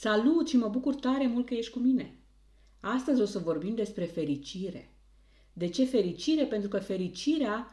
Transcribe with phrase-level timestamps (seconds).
[0.00, 2.18] Salut și mă bucur tare mult că ești cu mine!
[2.80, 4.94] Astăzi o să vorbim despre fericire.
[5.52, 6.46] De ce fericire?
[6.46, 7.66] Pentru că fericirea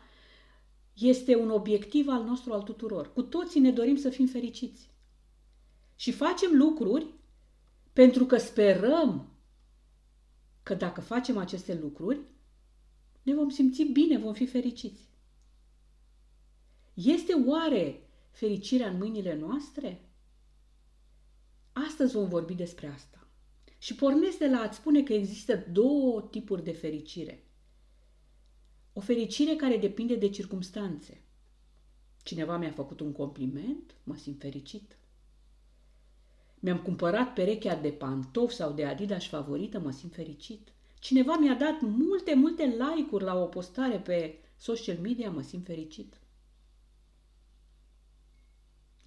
[0.93, 3.13] este un obiectiv al nostru al tuturor.
[3.13, 4.89] Cu toții ne dorim să fim fericiți.
[5.95, 7.05] Și facem lucruri
[7.93, 9.29] pentru că sperăm
[10.63, 12.19] că dacă facem aceste lucruri,
[13.21, 15.09] ne vom simți bine, vom fi fericiți.
[16.93, 20.06] Este oare fericirea în mâinile noastre?
[21.85, 23.27] Astăzi vom vorbi despre asta.
[23.77, 27.43] Și pornesc de la a-ți spune că există două tipuri de fericire.
[28.93, 31.21] O fericire care depinde de circumstanțe.
[32.23, 34.97] Cineva mi-a făcut un compliment, mă simt fericit.
[36.59, 40.73] Mi-am cumpărat perechea de pantofi sau de Adidas favorită, mă simt fericit.
[40.99, 46.19] Cineva mi-a dat multe, multe like-uri la o postare pe social media, mă simt fericit.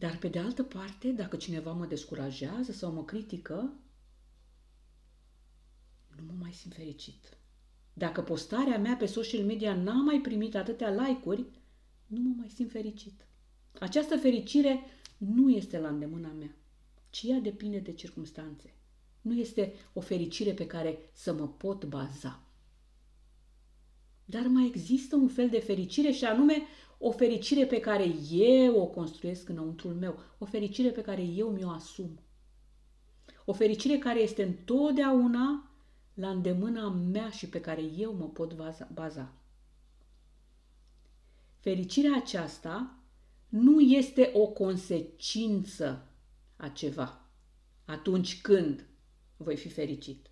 [0.00, 3.72] Dar pe de altă parte, dacă cineva mă descurajează sau mă critică,
[6.16, 7.36] nu mă mai simt fericit.
[7.92, 11.44] Dacă postarea mea pe social media n-a mai primit atâtea like-uri,
[12.06, 13.26] nu mă mai simt fericit.
[13.80, 14.80] Această fericire
[15.16, 16.56] nu este la îndemâna mea,
[17.10, 18.74] ci ea depinde de circumstanțe.
[19.20, 22.42] Nu este o fericire pe care să mă pot baza.
[24.24, 26.62] Dar mai există un fel de fericire și anume
[27.02, 31.68] o fericire pe care eu o construiesc înăuntrul meu, o fericire pe care eu mi-o
[31.68, 32.20] asum.
[33.44, 35.70] O fericire care este întotdeauna
[36.14, 38.56] la îndemâna mea și pe care eu mă pot
[38.92, 39.32] baza.
[41.58, 42.98] Fericirea aceasta
[43.48, 46.08] nu este o consecință
[46.56, 47.28] a ceva
[47.84, 48.86] atunci când
[49.36, 50.30] voi fi fericit,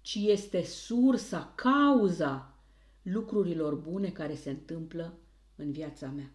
[0.00, 2.54] ci este sursa, cauza
[3.02, 5.18] lucrurilor bune care se întâmplă
[5.56, 6.30] în viața mea.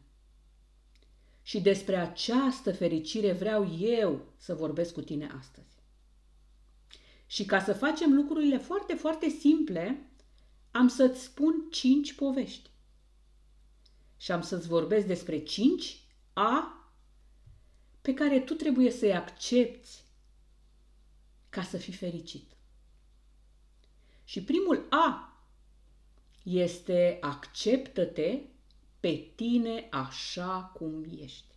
[1.41, 5.75] Și despre această fericire vreau eu să vorbesc cu tine astăzi.
[7.25, 10.05] Și ca să facem lucrurile foarte, foarte simple,
[10.71, 12.69] am să-ți spun cinci povești.
[14.17, 15.99] Și am să-ți vorbesc despre cinci
[16.33, 16.75] A
[18.01, 19.89] pe care tu trebuie să-i accepti
[21.49, 22.51] ca să fii fericit.
[24.23, 25.35] Și primul A
[26.43, 28.39] este acceptă-te
[29.01, 31.55] pe tine așa cum ești.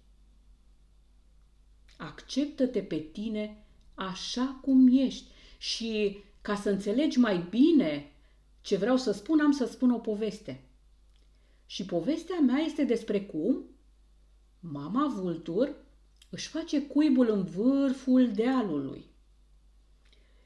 [1.96, 5.30] Acceptă-te pe tine așa cum ești.
[5.58, 8.12] Și ca să înțelegi mai bine
[8.60, 10.64] ce vreau să spun, am să spun o poveste.
[11.66, 13.64] Și povestea mea este despre cum
[14.60, 15.74] mama vultur
[16.30, 19.04] își face cuibul în vârful dealului.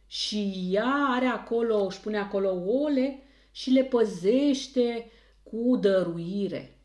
[0.07, 5.11] Și ea are acolo, își pune acolo ouăle și le păzește
[5.43, 6.78] cu dăruire.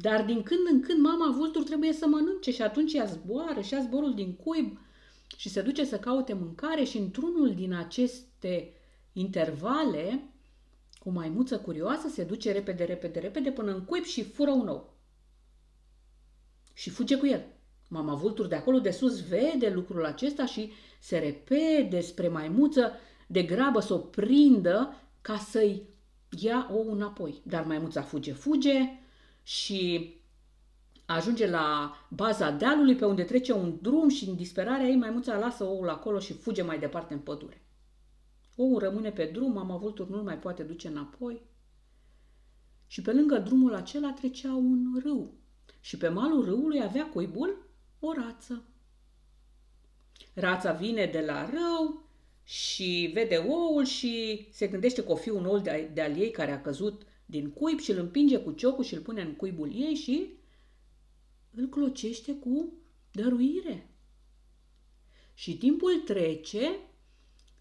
[0.00, 3.72] Dar din când în când mama vultur trebuie să mănânce și atunci ea zboară și
[3.72, 4.78] ia zborul din cuib
[5.36, 8.72] și se duce să caute mâncare și într-unul din aceste
[9.12, 10.30] intervale,
[10.98, 14.96] cu maimuță curioasă, se duce repede, repede, repede până în cuib și fură un ou.
[16.72, 17.44] Și fuge cu el.
[17.88, 22.92] Mama vultur de acolo de sus vede lucrul acesta și se repede spre maimuță
[23.26, 25.82] de grabă să o prindă ca să-i
[26.40, 27.40] ia ou înapoi.
[27.42, 28.98] Dar maimuța fuge, fuge,
[29.48, 30.14] și
[31.06, 35.64] ajunge la baza dealului pe unde trece un drum și în disperarea ei maimuța lasă
[35.64, 37.62] oul acolo și fuge mai departe în pădure.
[38.56, 41.40] Oul rămâne pe drum, mama vultur nu mai poate duce înapoi.
[42.86, 45.34] Și pe lângă drumul acela trecea un râu.
[45.80, 48.62] Și pe malul râului avea cuibul o rață.
[50.34, 52.08] Rața vine de la râu
[52.42, 56.30] și vede oul și se gândește că o fi un ou de, de al ei
[56.30, 59.74] care a căzut din cuib și îl împinge cu ciocul și îl pune în cuibul
[59.74, 60.26] ei și
[61.50, 62.72] îl clocește cu
[63.12, 63.90] dăruire.
[65.34, 66.78] Și timpul trece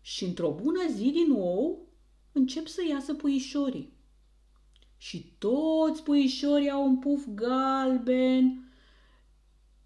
[0.02, 1.88] și într-o bună zi din nou
[2.32, 3.94] încep să iasă puișorii.
[4.98, 8.72] Și toți puișorii au un puf galben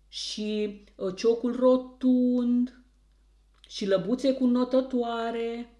[0.07, 2.83] și uh, ciocul rotund
[3.67, 5.75] și lăbuțe cu notătoare.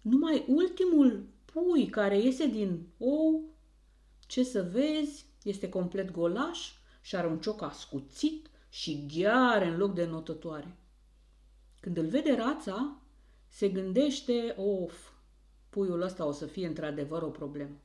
[0.00, 3.42] Numai ultimul pui care iese din ou,
[4.26, 9.94] ce să vezi, este complet golaș și are un cioc ascuțit și gheare în loc
[9.94, 10.76] de notătoare.
[11.80, 13.00] Când îl vede rața,
[13.48, 15.10] se gândește, of,
[15.70, 17.76] puiul ăsta o să fie într-adevăr o problemă.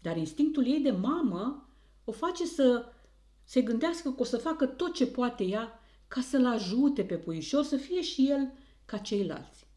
[0.00, 1.68] Dar instinctul ei de mamă
[2.04, 2.92] o face să
[3.44, 7.64] se gândească că o să facă tot ce poate ea ca să-l ajute pe puișor
[7.64, 8.52] să fie și el
[8.84, 9.67] ca ceilalți.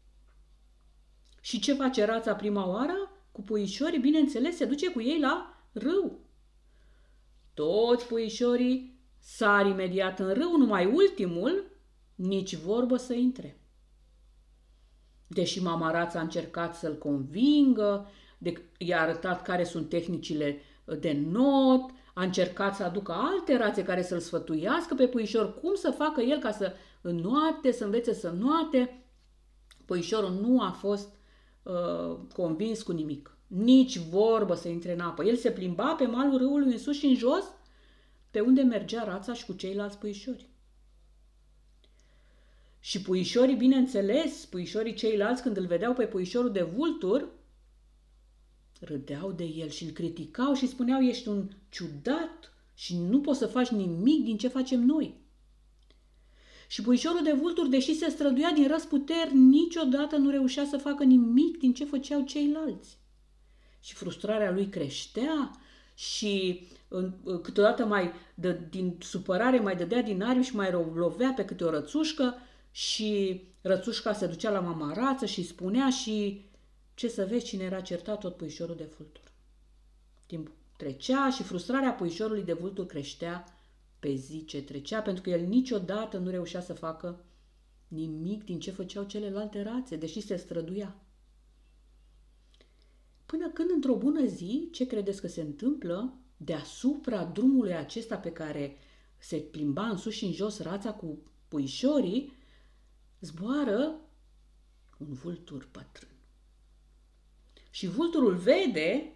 [1.44, 3.10] Și ce face rața prima oară?
[3.32, 6.20] Cu puișorii, bineînțeles, se duce cu ei la râu.
[7.54, 11.64] Toți puișorii sar imediat în râu, numai ultimul
[12.14, 13.60] nici vorbă să intre.
[15.26, 18.06] Deși mama rață a încercat să-l convingă,
[18.38, 20.60] de, i-a arătat care sunt tehnicile
[21.00, 25.90] de not, a încercat să aducă alte rațe care să-l sfătuiască pe puișor cum să
[25.90, 29.04] facă el ca să înnoate, să învețe să înnoate.
[29.84, 31.08] Puișorul nu a fost
[31.62, 33.36] uh, convins cu nimic.
[33.46, 35.24] Nici vorbă să intre în apă.
[35.24, 37.44] El se plimba pe malul râului în sus și în jos,
[38.30, 40.50] pe unde mergea rața și cu ceilalți puișori.
[42.80, 47.28] Și puișorii, bineînțeles, puișorii ceilalți, când îl vedeau pe puișorul de vultur,
[48.80, 53.46] râdeau de el și îl criticau și spuneau, ești un ciudat și nu poți să
[53.46, 55.21] faci nimic din ce facem noi.
[56.72, 61.58] Și puișorul de vulturi, deși se străduia din răsputeri, niciodată nu reușea să facă nimic
[61.58, 62.98] din ce făceau ceilalți.
[63.80, 65.50] Și frustrarea lui creștea
[65.94, 66.66] și
[67.42, 71.70] câteodată mai dă, din supărare mai dădea din aripi și mai lovea pe câte o
[71.70, 72.34] rățușcă
[72.70, 76.44] și rățușca se ducea la mama rață și spunea și
[76.94, 79.32] ce să vezi cine era certat tot puișorul de vultur.
[80.26, 83.44] Timpul trecea și frustrarea puișorului de vultur creștea
[84.02, 87.24] pe zi ce trecea, pentru că el niciodată nu reușea să facă
[87.88, 90.96] nimic din ce făceau celelalte rațe, deși se străduia.
[93.26, 96.14] Până când, într-o bună zi, ce credeți că se întâmplă?
[96.36, 98.76] Deasupra drumului acesta pe care
[99.18, 102.32] se plimba în sus și în jos rața cu puișorii,
[103.20, 103.94] zboară
[104.98, 106.16] un vultur bătrân.
[107.70, 109.12] Și vulturul vede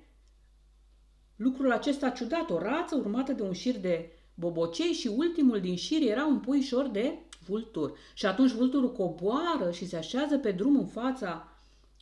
[1.37, 6.11] lucrul acesta ciudat, o rață urmată de un șir de bobocei și ultimul din șir
[6.11, 7.99] era un puișor de vultur.
[8.15, 11.49] Și atunci vulturul coboară și se așează pe drum în fața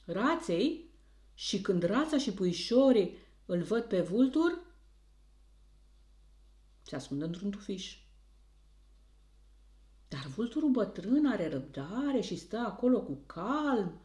[0.04, 0.90] raței
[1.34, 3.16] și când rața și puișorii
[3.46, 4.58] îl văd pe vultur,
[6.82, 7.98] se ascunde într-un tufiș.
[10.08, 14.00] Dar vulturul bătrân are răbdare și stă acolo cu calm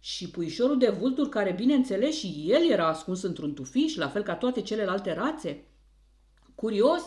[0.00, 4.36] și puișorul de vultur, care bineînțeles și el era ascuns într-un tufiș, la fel ca
[4.36, 5.64] toate celelalte rațe,
[6.54, 7.02] curios,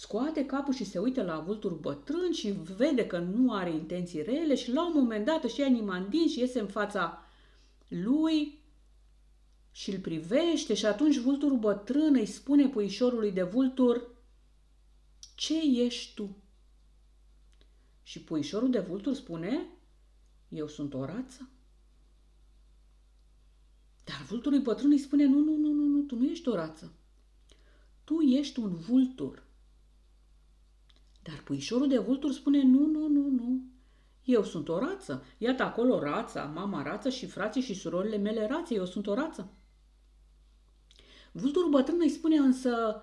[0.00, 4.54] scoate capul și se uită la vulturul bătrân și vede că nu are intenții rele
[4.54, 7.26] și la un moment dat își ia inima în din și iese în fața
[7.88, 8.58] lui
[9.70, 14.10] și îl privește și atunci vulturul bătrân îi spune puișorului de vultur,
[15.34, 16.36] ce ești tu?
[18.02, 19.66] Și puișorul de vultur spune,
[20.48, 21.48] eu sunt o rață.
[24.04, 26.92] Dar vulturul bătrân îi spune, nu, nu, nu, nu, nu, tu nu ești o rață.
[28.04, 29.48] Tu ești un vultur.
[31.22, 33.62] Dar puișorul de vultur spune, nu, nu, nu, nu,
[34.24, 35.24] eu sunt o rață.
[35.38, 39.52] Iată acolo rața, mama rață și frații și surorile mele rațe, eu sunt o rață.
[41.32, 43.02] Vulturul bătrân îi spune însă,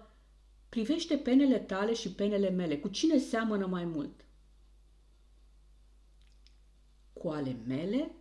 [0.69, 4.25] privește penele tale și penele mele, cu cine seamănă mai mult?
[7.13, 8.11] Cu ale mele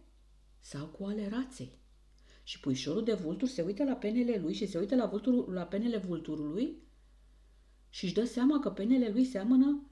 [0.61, 1.79] sau cu ale raței?
[2.43, 5.63] Și puișorul de vultur se uită la penele lui și se uită la, vulturul, la
[5.63, 6.77] penele vulturului
[7.97, 9.83] și își dă seama că penele lui seamănă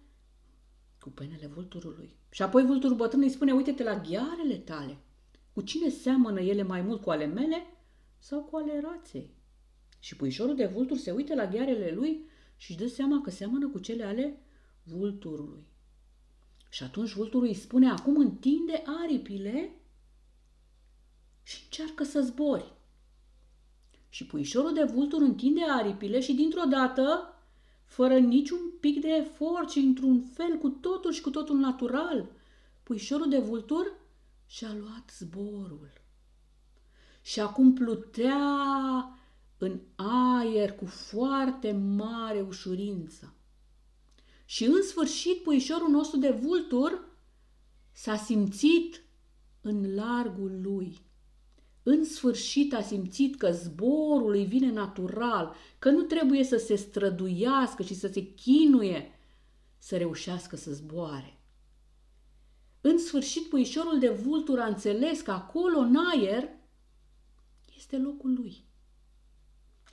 [1.01, 2.17] cu penele vulturului.
[2.31, 4.99] Și apoi vulturul bătrân îi spune, uite-te la ghiarele tale.
[5.53, 7.67] Cu cine seamănă ele mai mult, cu ale mele
[8.19, 9.31] sau cu ale raței?
[9.99, 13.69] Și puișorul de vultur se uită la ghiarele lui și își dă seama că seamănă
[13.69, 14.39] cu cele ale
[14.83, 15.67] vulturului.
[16.69, 19.75] Și atunci vulturul îi spune, acum întinde aripile
[21.43, 22.73] și încearcă să zbori.
[24.09, 27.29] Și puișorul de vultur întinde aripile și dintr-o dată,
[27.85, 32.31] fără niciun pic de efort, ci într-un fel cu totul și cu totul natural,
[32.83, 33.93] puișorul de vultur
[34.47, 35.93] și-a luat zborul.
[37.23, 39.19] Și acum plutea
[39.59, 43.35] în aer cu foarte mare ușurință.
[44.45, 47.09] Și în sfârșit puișorul nostru de vultur
[47.93, 49.03] s-a simțit
[49.61, 51.04] în largul lui.
[51.87, 57.83] În sfârșit a simțit că zborul îi vine natural, că nu trebuie să se străduiască
[57.83, 59.11] și să se chinuie
[59.79, 61.39] să reușească să zboare.
[62.81, 66.49] În sfârșit, puișorul de vultur a înțeles că acolo, în aer,
[67.77, 68.65] este locul lui.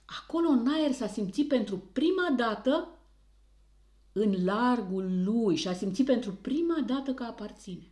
[0.05, 3.00] Acolo, în aer, s-a simțit pentru prima dată
[4.12, 7.91] în largul lui și a simțit pentru prima dată că aparține.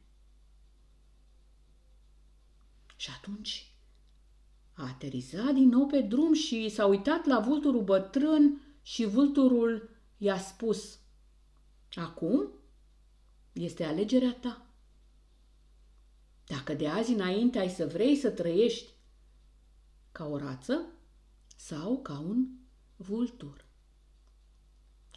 [2.95, 3.68] Și atunci
[4.79, 10.37] a aterizat din nou pe drum și s-a uitat la vulturul bătrân și vulturul i-a
[10.37, 10.99] spus
[11.93, 12.51] Acum
[13.53, 14.65] este alegerea ta.
[16.45, 18.93] Dacă de azi înainte ai să vrei să trăiești
[20.11, 20.85] ca o rață
[21.55, 22.47] sau ca un
[22.95, 23.65] vultur.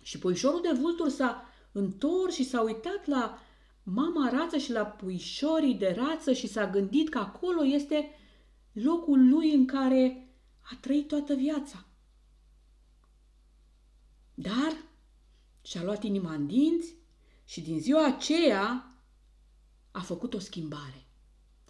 [0.03, 3.39] Și puișorul de vultur s-a întors și s-a uitat la
[3.83, 8.11] mama rață și la puișorii de rață și s-a gândit că acolo este
[8.73, 10.29] locul lui în care
[10.61, 11.87] a trăit toată viața.
[14.35, 14.77] Dar
[15.63, 16.95] și-a luat inima în dinți
[17.45, 18.97] și din ziua aceea
[19.91, 21.07] a făcut o schimbare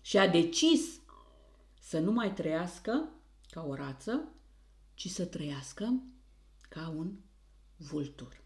[0.03, 1.01] și a decis
[1.81, 3.09] să nu mai trăiască
[3.51, 4.29] ca o rață,
[4.95, 6.03] ci să trăiască
[6.69, 7.13] ca un
[7.77, 8.41] vultur.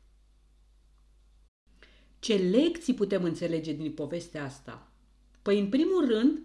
[2.18, 4.90] Ce lecții putem înțelege din povestea asta?
[5.42, 6.42] Păi, în primul rând,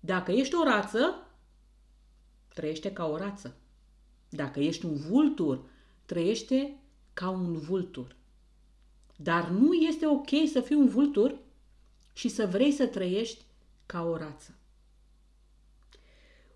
[0.00, 1.26] dacă ești o rață,
[2.54, 3.56] trăiește ca o rață.
[4.28, 5.60] Dacă ești un vultur,
[6.04, 6.78] trăiește
[7.12, 8.16] ca un vultur.
[9.16, 11.38] Dar nu este ok să fii un vultur
[12.12, 13.44] și să vrei să trăiești
[13.86, 14.54] ca o rață.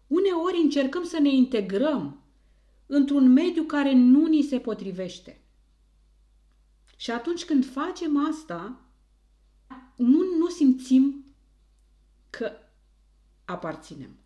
[0.07, 2.23] Uneori încercăm să ne integrăm
[2.87, 5.41] într-un mediu care nu ni se potrivește.
[6.97, 8.81] Și atunci când facem asta,
[9.97, 11.25] nu, nu simțim
[12.31, 12.53] că
[13.53, 14.17] aparținem.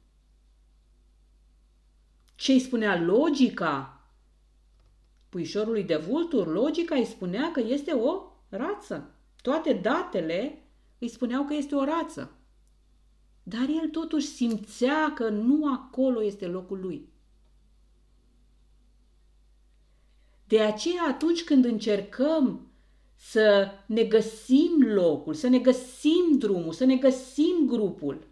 [2.35, 4.01] Ce îi spunea logica
[5.29, 6.47] puișorului de vultur?
[6.47, 9.15] Logica îi spunea că este o rață.
[9.43, 10.63] Toate datele
[10.99, 12.31] îi spuneau că este o rață.
[13.43, 17.09] Dar el totuși simțea că nu acolo este locul lui.
[20.47, 22.67] De aceea atunci când încercăm
[23.15, 28.27] să ne găsim locul, să ne găsim drumul, să ne găsim grupul,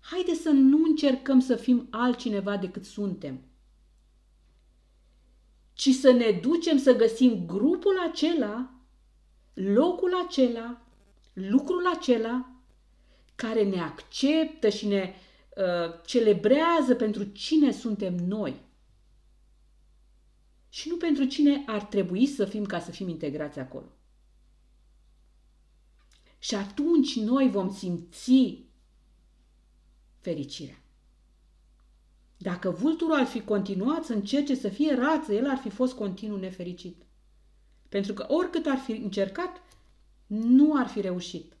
[0.00, 3.40] haide să nu încercăm să fim altcineva decât suntem,
[5.72, 8.74] ci să ne ducem să găsim grupul acela,
[9.54, 10.86] locul acela,
[11.32, 12.50] lucrul acela
[13.34, 15.14] care ne acceptă și ne
[15.56, 18.68] uh, celebrează pentru cine suntem noi
[20.68, 23.92] și nu pentru cine ar trebui să fim ca să fim integrați acolo.
[26.38, 28.64] Și atunci noi vom simți
[30.20, 30.82] fericirea.
[32.36, 36.38] Dacă vulturul ar fi continuat să încerce să fie rață, el ar fi fost continuu
[36.38, 37.02] nefericit.
[37.88, 39.62] Pentru că oricât ar fi încercat,
[40.26, 41.52] nu ar fi reușit.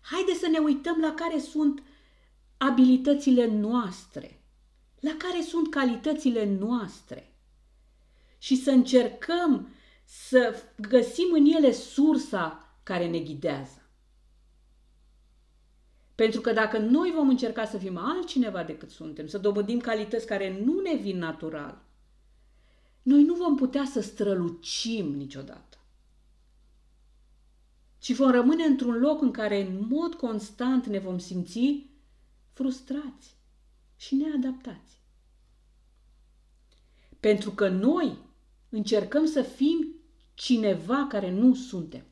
[0.00, 1.82] Haide să ne uităm la care sunt
[2.56, 4.40] abilitățile noastre,
[5.00, 7.34] la care sunt calitățile noastre
[8.38, 9.68] și să încercăm
[10.04, 13.83] să găsim în ele sursa care ne ghidează.
[16.14, 20.62] Pentru că dacă noi vom încerca să fim altcineva decât suntem, să dobândim calități care
[20.64, 21.82] nu ne vin natural,
[23.02, 25.78] noi nu vom putea să strălucim niciodată.
[27.98, 31.86] Ci vom rămâne într-un loc în care în mod constant ne vom simți
[32.52, 33.36] frustrați
[33.96, 34.98] și neadaptați.
[37.20, 38.18] Pentru că noi
[38.68, 39.94] încercăm să fim
[40.34, 42.04] cineva care nu suntem.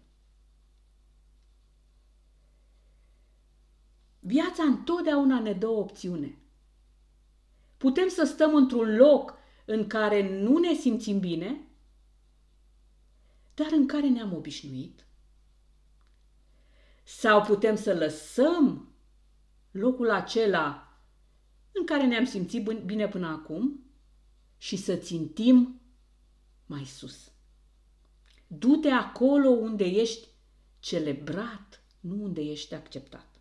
[4.24, 6.38] Viața întotdeauna ne dă o opțiune.
[7.76, 11.66] Putem să stăm într-un loc în care nu ne simțim bine,
[13.54, 15.06] dar în care ne-am obișnuit.
[17.02, 18.92] Sau putem să lăsăm
[19.70, 20.96] locul acela
[21.72, 23.84] în care ne-am simțit bine până acum
[24.58, 25.80] și să țintim
[26.66, 27.32] mai sus.
[28.46, 30.28] Du-te acolo unde ești
[30.80, 33.31] celebrat, nu unde ești acceptat.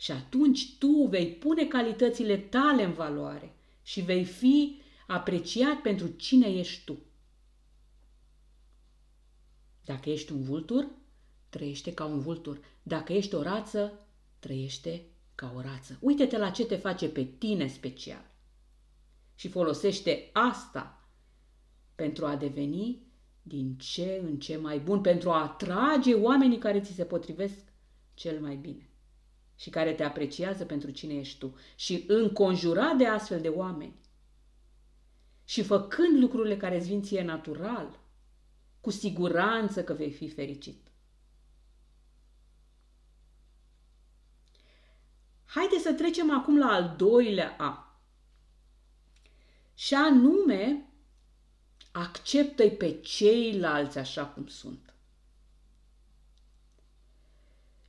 [0.00, 6.46] Și atunci tu vei pune calitățile tale în valoare și vei fi apreciat pentru cine
[6.46, 6.98] ești tu.
[9.84, 10.88] Dacă ești un vultur,
[11.48, 12.60] trăiește ca un vultur.
[12.82, 14.06] Dacă ești o rață,
[14.38, 15.02] trăiește
[15.34, 15.98] ca o rață.
[16.00, 18.30] Uite-te la ce te face pe tine special.
[19.34, 21.08] Și folosește asta
[21.94, 23.02] pentru a deveni
[23.42, 27.72] din ce în ce mai bun, pentru a atrage oamenii care ți se potrivesc
[28.14, 28.89] cel mai bine
[29.60, 33.94] și care te apreciază pentru cine ești tu și înconjurat de astfel de oameni
[35.44, 38.00] și făcând lucrurile care îți vin ție natural,
[38.80, 40.88] cu siguranță că vei fi fericit.
[45.44, 48.00] Haideți să trecem acum la al doilea A.
[49.74, 50.86] Și anume,
[51.92, 54.94] acceptă-i pe ceilalți așa cum sunt.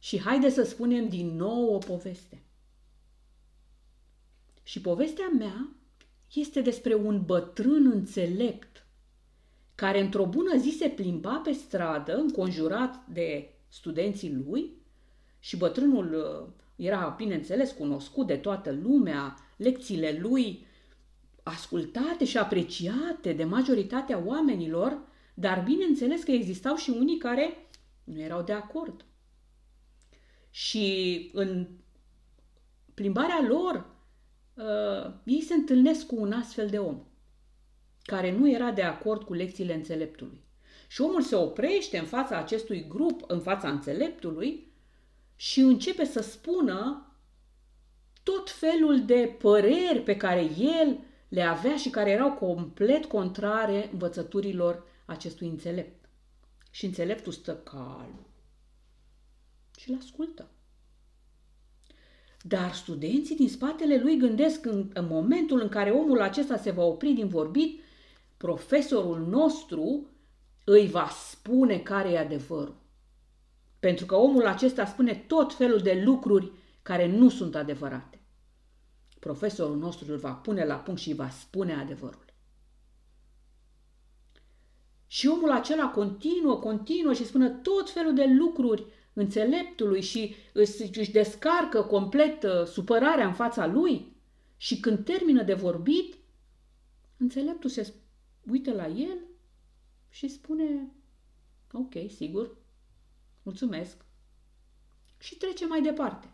[0.02, 2.42] Și haide să spunem din nou o poveste.
[4.64, 5.70] Și povestea mea
[6.34, 8.86] este despre un bătrân înțelept
[9.76, 14.72] care într-o bună zi se plimba pe stradă, înconjurat de studenții lui,
[15.40, 20.66] și bătrânul uh, era, bineînțeles, cunoscut de toată lumea, lecțiile lui
[21.44, 25.02] ascultate și apreciate de majoritatea oamenilor,
[25.34, 27.70] Dar bineînțeles că existau și unii care
[28.04, 29.06] nu erau de acord.
[30.52, 31.68] Și în
[32.94, 33.86] plimbarea lor,
[34.54, 37.04] uh, ei se întâlnesc cu un astfel de om
[38.04, 40.42] care nu era de acord cu lecțiile înțeleptului.
[40.88, 44.72] Și omul se oprește în fața acestui grup, în fața înțeleptului
[45.36, 47.06] și începe să spună
[48.24, 54.84] tot felul de păreri pe care el le avea și care erau complet contrare învățăturilor
[55.06, 56.06] acestui înțelept.
[56.72, 58.31] Și înțeleptul stă calm
[59.82, 60.50] și îl ascultă.
[62.42, 66.84] Dar studenții din spatele lui gândesc în, în momentul în care omul acesta se va
[66.84, 67.82] opri din vorbit,
[68.38, 70.08] profesorul nostru
[70.64, 72.76] îi va spune care e adevărul.
[73.80, 78.20] Pentru că omul acesta spune tot felul de lucruri care nu sunt adevărate.
[79.20, 82.26] Profesorul nostru îl va pune la punct și îi va spune adevărul.
[85.12, 90.36] Și omul acela continuă, continuă și spune tot felul de lucruri înțeleptului și
[90.94, 94.16] își descarcă complet uh, supărarea în fața lui.
[94.58, 96.18] Și când termină de vorbit,
[97.18, 97.94] înțeleptul se
[98.52, 99.18] uită la el
[100.10, 100.92] și spune,
[101.72, 102.56] ok, sigur,
[103.44, 104.06] mulțumesc.
[105.18, 106.34] Și trece mai departe.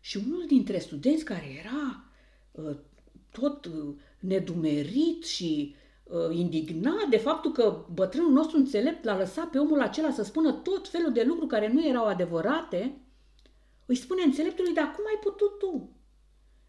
[0.00, 2.04] Și unul dintre studenți care era
[2.50, 2.76] uh,
[3.30, 5.84] tot uh, nedumerit și uh,
[6.30, 10.88] indignat de faptul că bătrânul nostru înțelept l-a lăsat pe omul acela să spună tot
[10.88, 13.00] felul de lucruri care nu erau adevărate,
[13.86, 15.96] îi spune înțeleptului, dar cum ai putut tu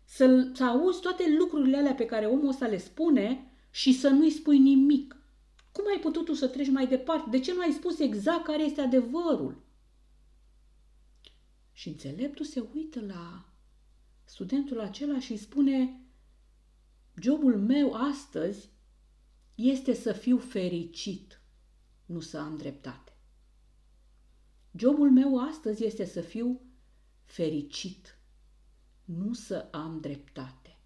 [0.05, 4.29] să, să auzi toate lucrurile alea pe care omul ăsta le spune și să nu-i
[4.29, 5.15] spui nimic?
[5.71, 7.29] Cum ai putut tu să treci mai departe?
[7.29, 9.61] De ce nu ai spus exact care este adevărul?
[11.71, 13.45] Și înțeleptul se uită la
[14.23, 16.01] studentul acela și îi spune
[17.21, 18.69] Jobul meu astăzi
[19.57, 21.41] este să fiu fericit,
[22.05, 23.11] nu să am dreptate.
[24.75, 26.61] Jobul meu astăzi este să fiu
[27.23, 28.17] fericit,
[29.05, 30.77] nu să am dreptate.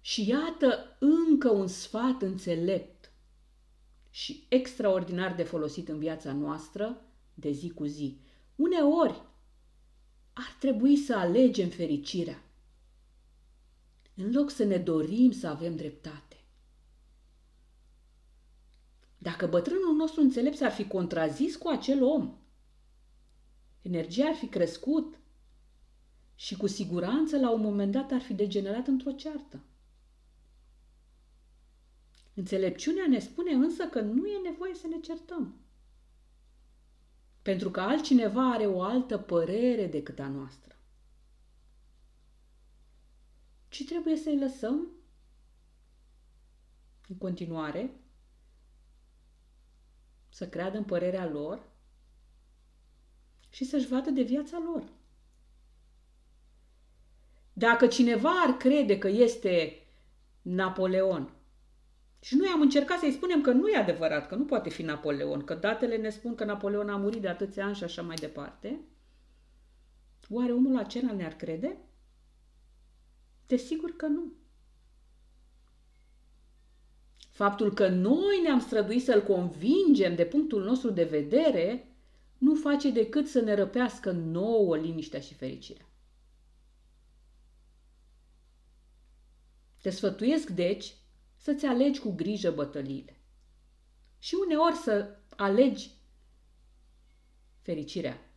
[0.00, 3.12] Și iată încă un sfat înțelept
[4.10, 7.00] și extraordinar de folosit în viața noastră
[7.34, 8.20] de zi cu zi.
[8.56, 9.22] Uneori
[10.32, 12.42] ar trebui să alegem fericirea
[14.18, 16.36] în loc să ne dorim să avem dreptate.
[19.18, 22.36] Dacă bătrânul nostru înțelept s-ar fi contrazis cu acel om,
[23.82, 25.18] energia ar fi crescut
[26.34, 29.60] și cu siguranță la un moment dat ar fi degenerat într-o ceartă.
[32.34, 35.54] Înțelepciunea ne spune însă că nu e nevoie să ne certăm.
[37.42, 40.77] Pentru că altcineva are o altă părere decât a noastră.
[43.68, 44.86] Ci trebuie să-i lăsăm
[47.08, 47.90] în continuare
[50.28, 51.60] să creadă în părerea lor
[53.50, 54.82] și să-și vadă de viața lor.
[57.52, 59.82] Dacă cineva ar crede că este
[60.42, 61.32] Napoleon
[62.20, 65.44] și noi am încercat să-i spunem că nu e adevărat, că nu poate fi Napoleon,
[65.44, 68.80] că datele ne spun că Napoleon a murit de atâția ani și așa mai departe,
[70.28, 71.76] oare omul acela ne-ar crede?
[73.48, 74.32] Desigur că nu.
[77.30, 81.88] Faptul că noi ne-am străduit să-l convingem de punctul nostru de vedere
[82.38, 85.86] nu face decât să ne răpească nouă liniștea și fericirea.
[89.82, 90.94] Te sfătuiesc, deci,
[91.36, 93.20] să-ți alegi cu grijă bătăliile.
[94.18, 95.90] Și uneori să alegi
[97.62, 98.30] fericirea.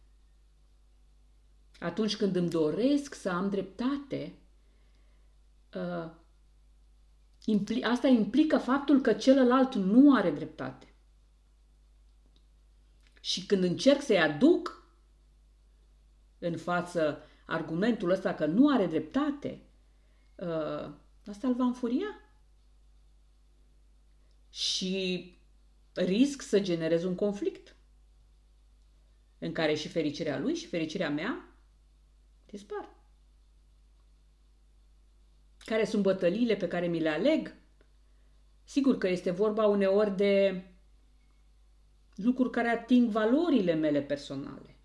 [1.80, 4.34] Atunci când îmi doresc să am dreptate,
[5.75, 6.12] uh,
[7.84, 10.86] asta implică faptul că celălalt nu are dreptate.
[13.21, 14.86] Și când încerc să-i aduc
[16.39, 19.62] în față argumentul ăsta că nu are dreptate,
[20.36, 20.91] uh,
[21.25, 22.19] asta îl va înfuria
[24.49, 25.25] și
[25.93, 27.75] risc să generez un conflict
[29.39, 31.45] în care și fericirea lui și fericirea mea
[32.45, 32.89] dispar.
[35.65, 37.54] Care sunt bătăliile pe care mi le aleg?
[38.63, 40.63] Sigur că este vorba uneori de
[42.15, 44.76] lucruri care ating valorile mele personale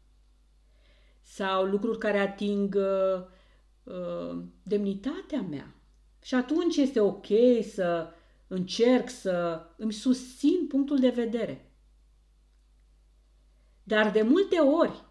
[1.23, 3.25] sau lucruri care ating uh,
[3.83, 5.75] uh, demnitatea mea.
[6.23, 7.27] Și atunci este ok
[7.73, 8.13] să
[8.47, 11.71] încerc să îmi susțin punctul de vedere.
[13.83, 15.05] Dar de multe ori,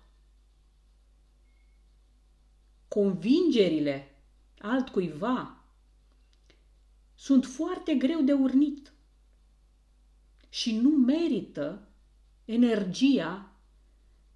[2.88, 4.15] convingerile
[4.60, 5.54] altcuiva
[7.15, 8.93] sunt foarte greu de urnit
[10.49, 11.88] și nu merită
[12.45, 13.51] energia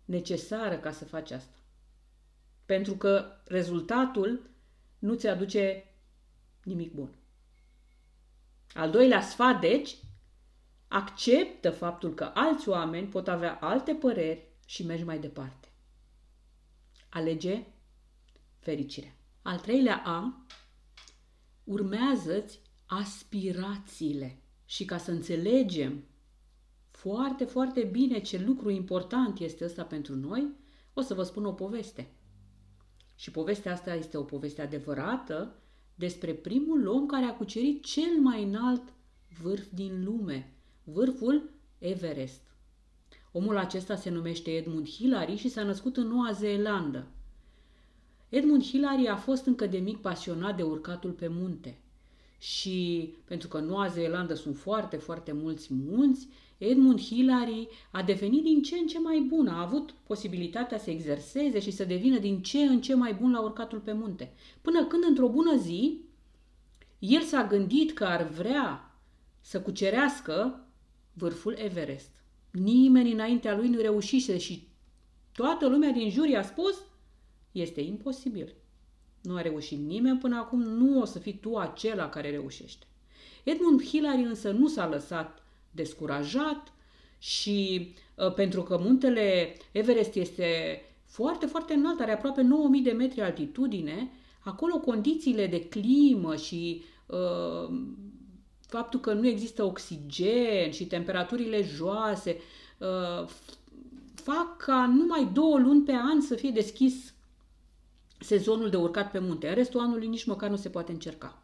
[0.05, 1.57] necesară ca să faci asta.
[2.65, 4.49] Pentru că rezultatul
[4.99, 5.83] nu ți aduce
[6.63, 7.09] nimic bun.
[8.73, 9.97] Al doilea sfat, deci,
[10.87, 15.67] acceptă faptul că alți oameni pot avea alte păreri și mergi mai departe.
[17.09, 17.65] Alege
[18.59, 19.15] fericirea.
[19.41, 20.45] Al treilea A,
[21.63, 24.41] urmează-ți aspirațiile.
[24.65, 26.03] Și ca să înțelegem
[26.91, 30.47] foarte, foarte bine ce lucru important este ăsta pentru noi,
[30.93, 32.11] o să vă spun o poveste.
[33.15, 35.55] Și povestea asta este o poveste adevărată
[35.95, 38.93] despre primul om care a cucerit cel mai înalt
[39.41, 42.41] vârf din lume, vârful Everest.
[43.31, 47.07] Omul acesta se numește Edmund Hillary și s-a născut în Noua Zeelandă.
[48.29, 51.81] Edmund Hillary a fost încă de mic pasionat de urcatul pe munte.
[52.39, 58.43] Și pentru că în Noua Zeelandă sunt foarte, foarte mulți munți, Edmund Hillary a devenit
[58.43, 62.41] din ce în ce mai bun, a avut posibilitatea să exerseze și să devină din
[62.41, 64.33] ce în ce mai bun la urcatul pe munte.
[64.61, 65.99] Până când, într-o bună zi,
[66.99, 68.95] el s-a gândit că ar vrea
[69.41, 70.67] să cucerească
[71.13, 72.09] vârful Everest.
[72.51, 74.67] Nimeni înaintea lui nu reușise și
[75.31, 76.75] toată lumea din jur i-a spus
[77.51, 78.55] este imposibil.
[79.21, 82.85] Nu a reușit nimeni până acum, nu o să fii tu acela care reușește.
[83.43, 86.73] Edmund Hillary însă nu s-a lăsat descurajat
[87.17, 93.21] și uh, pentru că muntele Everest este foarte, foarte înalt, are aproape 9000 de metri
[93.21, 97.75] altitudine, acolo condițiile de climă și uh,
[98.67, 102.37] faptul că nu există oxigen și temperaturile joase
[102.77, 103.29] uh,
[104.13, 107.13] fac ca numai două luni pe an să fie deschis
[108.19, 109.47] sezonul de urcat pe munte.
[109.47, 111.43] În restul anului nici măcar nu se poate încerca.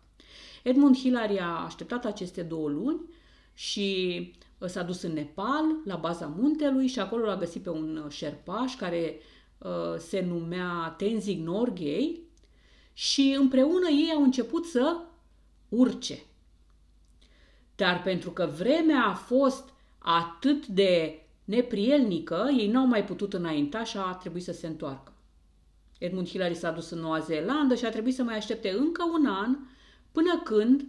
[0.64, 3.02] Edmund Hillary a așteptat aceste două luni
[3.54, 8.02] și uh, s-a dus în Nepal, la baza muntelui și acolo l-a găsit pe un
[8.06, 9.20] uh, șerpaș care
[9.58, 12.22] uh, se numea Tenzing Norgay
[12.94, 14.98] și împreună ei au început să
[15.70, 16.20] urce.
[17.76, 23.98] Dar pentru că vremea a fost atât de neprielnică, ei n-au mai putut înainta și
[23.98, 25.15] a trebuit să se întoarcă.
[26.00, 29.26] Edmund Hillary s-a dus în Noua Zeelandă și a trebuit să mai aștepte încă un
[29.26, 29.58] an
[30.12, 30.88] până când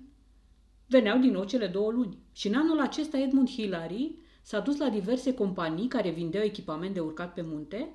[0.86, 2.18] veneau din nou cele două luni.
[2.32, 7.00] Și în anul acesta Edmund Hillary s-a dus la diverse companii care vindeau echipament de
[7.00, 7.88] urcat pe munte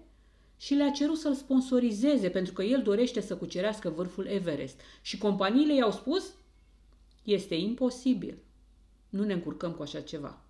[0.57, 4.81] și le-a cerut să-l sponsorizeze pentru că el dorește să cucerească vârful Everest.
[5.01, 6.33] Și companiile i-au spus,
[7.23, 8.37] este imposibil.
[9.09, 10.41] Nu ne încurcăm cu așa ceva.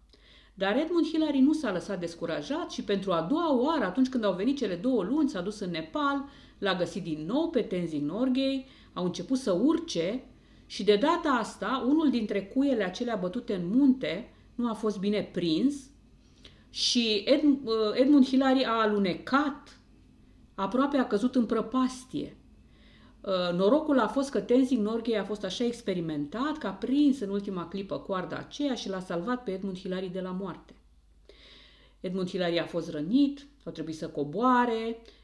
[0.53, 4.33] Dar Edmund Hillary nu s-a lăsat descurajat și pentru a doua oară, atunci când au
[4.33, 6.25] venit cele două luni, s-a dus în Nepal,
[6.61, 10.23] l-a găsit din nou pe Tenzing Norgay, au început să urce
[10.65, 15.29] și de data asta, unul dintre cuiele acelea bătute în munte nu a fost bine
[15.31, 15.75] prins
[16.69, 19.79] și Ed, uh, Edmund Hillary a alunecat,
[20.55, 22.37] aproape a căzut în prăpastie.
[23.21, 27.29] Uh, norocul a fost că Tenzing Norgay a fost așa experimentat că a prins în
[27.29, 30.73] ultima clipă coarda aceea și l-a salvat pe Edmund Hillary de la moarte.
[31.99, 35.20] Edmund Hillary a fost rănit, au trebuit să coboare, Uh,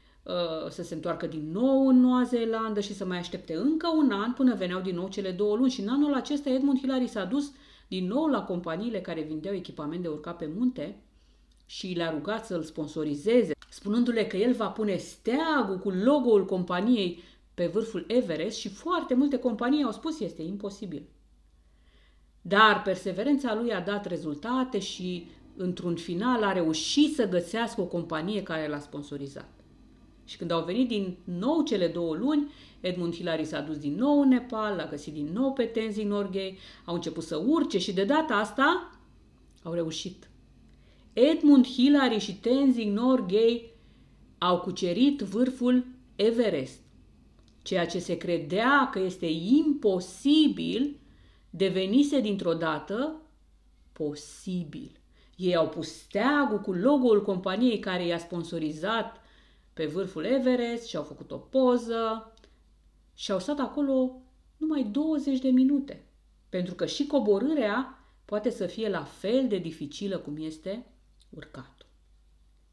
[0.68, 4.32] să se întoarcă din nou în Noua Zeelandă și să mai aștepte încă un an
[4.32, 5.70] până veneau din nou cele două luni.
[5.70, 7.52] Și în anul acesta Edmund Hillary s-a dus
[7.88, 11.02] din nou la companiile care vindeau echipament de urcat pe munte
[11.66, 17.22] și le-a rugat să-l sponsorizeze, spunându-le că el va pune steagul cu logo-ul companiei
[17.54, 21.08] pe vârful Everest și foarte multe companii au spus este imposibil.
[22.42, 28.42] Dar perseverența lui a dat rezultate și într-un final a reușit să găsească o companie
[28.42, 29.57] care l-a sponsorizat.
[30.28, 34.20] Și când au venit din nou cele două luni, Edmund Hillary s-a dus din nou
[34.20, 38.04] în Nepal, l-a găsit din nou pe Tenzing Norgay, au început să urce și de
[38.04, 38.98] data asta
[39.62, 40.30] au reușit.
[41.12, 43.74] Edmund Hillary și Tenzing Norgay
[44.38, 45.86] au cucerit vârful
[46.16, 46.80] Everest.
[47.62, 50.96] Ceea ce se credea că este imposibil
[51.50, 53.22] devenise dintr-o dată
[53.92, 54.90] posibil.
[55.36, 59.26] Ei au pus steagul cu logo-ul companiei care i-a sponsorizat
[59.78, 62.32] pe vârful Everest și au făcut o poză
[63.14, 64.22] și au stat acolo
[64.56, 66.04] numai 20 de minute.
[66.48, 70.86] Pentru că și coborârea poate să fie la fel de dificilă cum este
[71.30, 71.86] urcatul.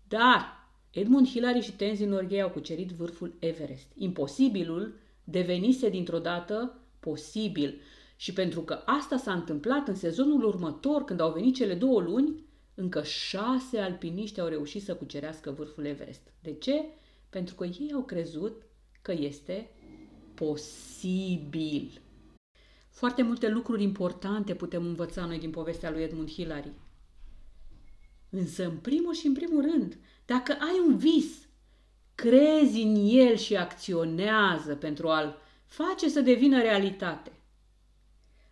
[0.07, 3.87] Dar Edmund Hillary și Tenzin Norgay au cucerit vârful Everest.
[3.95, 7.81] Imposibilul devenise dintr-o dată posibil.
[8.15, 12.44] Și pentru că asta s-a întâmplat în sezonul următor, când au venit cele două luni,
[12.75, 16.33] încă șase alpiniști au reușit să cucerească vârful Everest.
[16.41, 16.85] De ce?
[17.29, 18.61] Pentru că ei au crezut
[19.01, 19.69] că este
[20.33, 22.01] posibil.
[22.89, 26.71] Foarte multe lucruri importante putem învăța noi din povestea lui Edmund Hillary.
[28.29, 31.47] Însă, în primul și în primul rând, dacă ai un vis,
[32.15, 37.31] crezi în el și acționează pentru a-l face să devină realitate.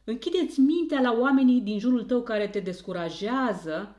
[0.03, 3.95] Închideți mintea la oamenii din jurul tău care te descurajează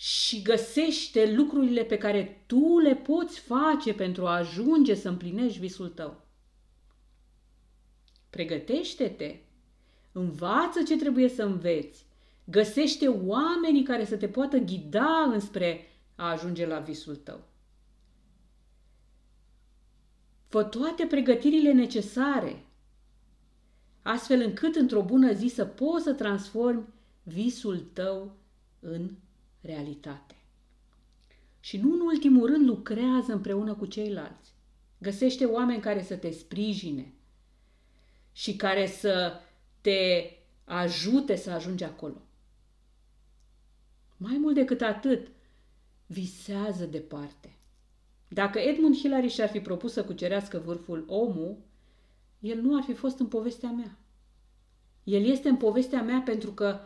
[0.00, 5.88] și găsește lucrurile pe care tu le poți face pentru a ajunge să împlinești visul
[5.88, 6.20] tău.
[8.30, 9.38] Pregătește-te,
[10.12, 12.06] învață ce trebuie să înveți,
[12.44, 17.40] găsește oamenii care să te poată ghida înspre a ajunge la visul tău.
[20.48, 22.64] Fă toate pregătirile necesare,
[24.02, 26.86] astfel încât într-o bună zi să poți să transformi
[27.22, 28.36] visul tău
[28.80, 29.10] în
[29.60, 30.34] realitate.
[31.60, 34.52] Și nu în ultimul rând lucrează împreună cu ceilalți.
[34.98, 37.12] Găsește oameni care să te sprijine
[38.32, 39.40] și care să
[39.80, 40.30] te
[40.64, 42.22] ajute să ajungi acolo.
[44.16, 45.28] Mai mult decât atât,
[46.06, 47.54] visează departe.
[48.28, 51.56] Dacă Edmund Hillary și-ar fi propus să cucerească vârful omul,
[52.40, 53.98] el nu ar fi fost în povestea mea.
[55.04, 56.80] El este în povestea mea pentru că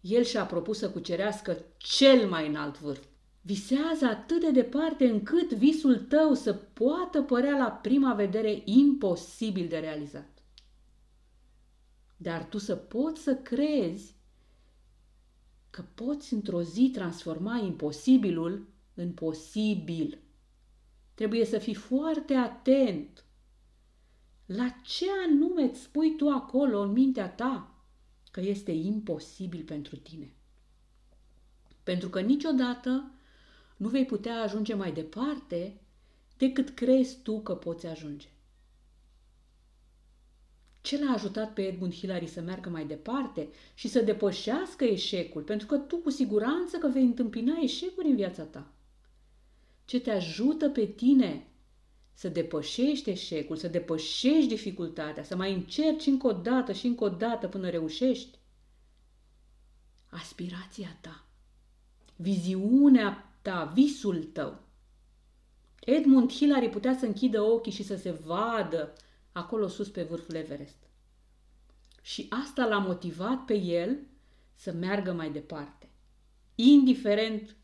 [0.00, 3.04] el și-a propus să cucerească cel mai înalt vârf.
[3.40, 9.78] Visează atât de departe încât visul tău să poată părea la prima vedere imposibil de
[9.78, 10.42] realizat.
[12.16, 14.14] Dar tu să poți să crezi
[15.70, 20.18] că poți într-o zi transforma imposibilul în posibil.
[21.14, 23.24] Trebuie să fii foarte atent
[24.46, 27.75] la ce anume îți spui tu acolo în mintea ta
[28.36, 30.32] că este imposibil pentru tine.
[31.82, 33.10] Pentru că niciodată
[33.76, 35.80] nu vei putea ajunge mai departe
[36.36, 38.28] decât crezi tu că poți ajunge.
[40.80, 45.42] Ce l-a ajutat pe Edmund Hillary să meargă mai departe și să depășească eșecul?
[45.42, 48.72] Pentru că tu cu siguranță că vei întâmpina eșecuri în viața ta.
[49.84, 51.46] Ce te ajută pe tine
[52.16, 57.08] să depășești eșecul, să depășești dificultatea, să mai încerci încă o dată și încă o
[57.08, 58.38] dată până reușești?
[60.10, 61.26] Aspirația ta,
[62.16, 64.58] viziunea ta, visul tău.
[65.80, 68.92] Edmund Hillary putea să închidă ochii și să se vadă
[69.32, 70.76] acolo sus pe vârful Everest.
[72.02, 73.98] Și asta l-a motivat pe el
[74.54, 75.88] să meargă mai departe,
[76.54, 77.56] indiferent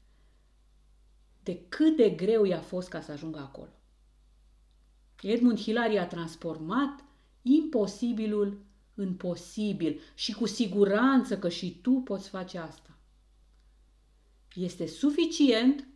[1.43, 3.71] de cât de greu i-a fost ca să ajungă acolo.
[5.23, 7.05] Edmund Hillary a transformat
[7.43, 12.99] imposibilul în posibil și cu siguranță că și tu poți face asta.
[14.55, 15.87] Este suficient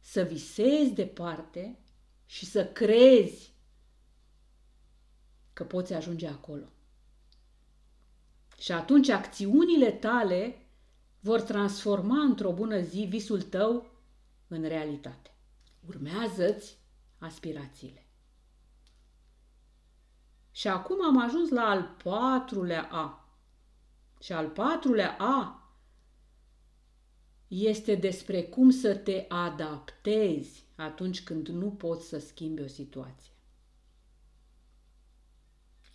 [0.00, 1.78] să visezi departe
[2.26, 3.52] și să crezi
[5.52, 6.68] că poți ajunge acolo.
[8.58, 10.66] Și atunci acțiunile tale
[11.20, 13.90] vor transforma într-o bună zi visul tău
[14.48, 15.34] în realitate.
[15.86, 16.78] Urmează-ți
[17.18, 18.03] aspirațiile.
[20.54, 23.28] Și acum am ajuns la al patrulea A.
[24.20, 25.68] Și al patrulea A
[27.48, 33.32] este despre cum să te adaptezi atunci când nu poți să schimbi o situație.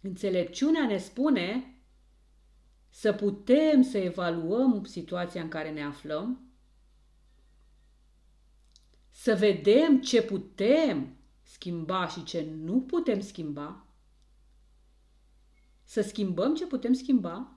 [0.01, 1.79] Înțelepciunea ne spune
[2.89, 6.51] să putem să evaluăm situația în care ne aflăm,
[9.09, 13.83] să vedem ce putem schimba și ce nu putem schimba,
[15.89, 17.51] să schimbăm ce putem schimba,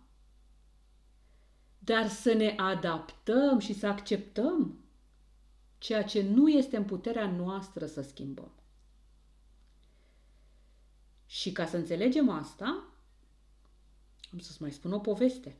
[1.78, 4.78] dar să ne adaptăm și să acceptăm
[5.78, 8.52] ceea ce nu este în puterea noastră să schimbăm.
[11.26, 12.84] Și ca să înțelegem asta,
[14.32, 15.56] am să-ți mai spun o poveste.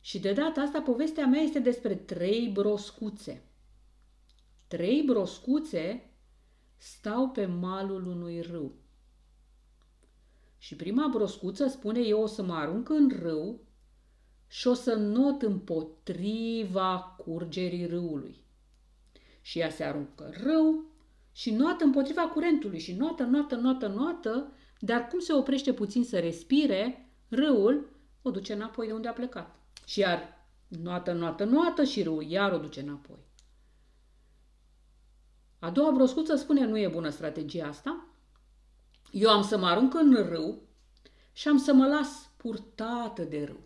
[0.00, 3.42] Și de data asta povestea mea este despre trei broscuțe.
[4.66, 6.10] Trei broscuțe
[6.76, 8.84] stau pe malul unui râu.
[10.58, 13.60] Și prima broscuță spune, eu o să mă arunc în râu
[14.46, 18.44] și o să not împotriva curgerii râului.
[19.40, 20.84] Și ea se aruncă în râu
[21.32, 26.18] și noată împotriva curentului și noată, noată, noată, noată, dar cum se oprește puțin să
[26.18, 27.88] respire, râul
[28.22, 29.56] o duce înapoi de unde a plecat.
[29.86, 33.24] Și iar noată, noată, noată și râul iar o duce înapoi.
[35.58, 38.05] A doua broscuță spune, nu e bună strategia asta,
[39.16, 40.62] eu am să mă arunc în râu
[41.32, 43.60] și am să mă las purtată de râu.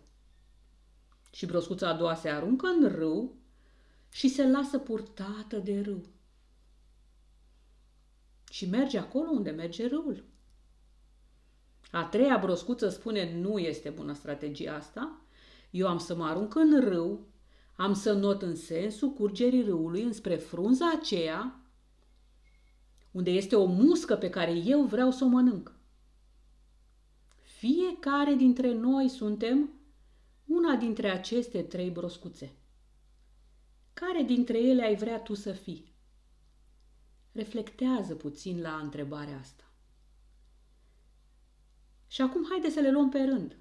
[1.31, 3.35] Și broscuța a doua se aruncă în râu
[4.09, 6.05] și se lasă purtată de râu.
[8.51, 10.23] Și merge acolo unde merge râul.
[11.91, 15.21] A treia broscuță spune nu este bună strategia asta,
[15.69, 17.27] eu am să mă arunc în râu,
[17.75, 21.60] am să not în sensul curgerii râului înspre frunza aceea
[23.11, 25.75] unde este o muscă pe care eu vreau să o mănânc.
[27.41, 29.69] Fiecare dintre noi suntem
[30.45, 32.55] una dintre aceste trei broscuțe.
[33.93, 35.91] Care dintre ele ai vrea tu să fii?
[37.31, 39.63] Reflectează puțin la întrebarea asta.
[42.07, 43.57] Și acum haide să le luăm pe rând.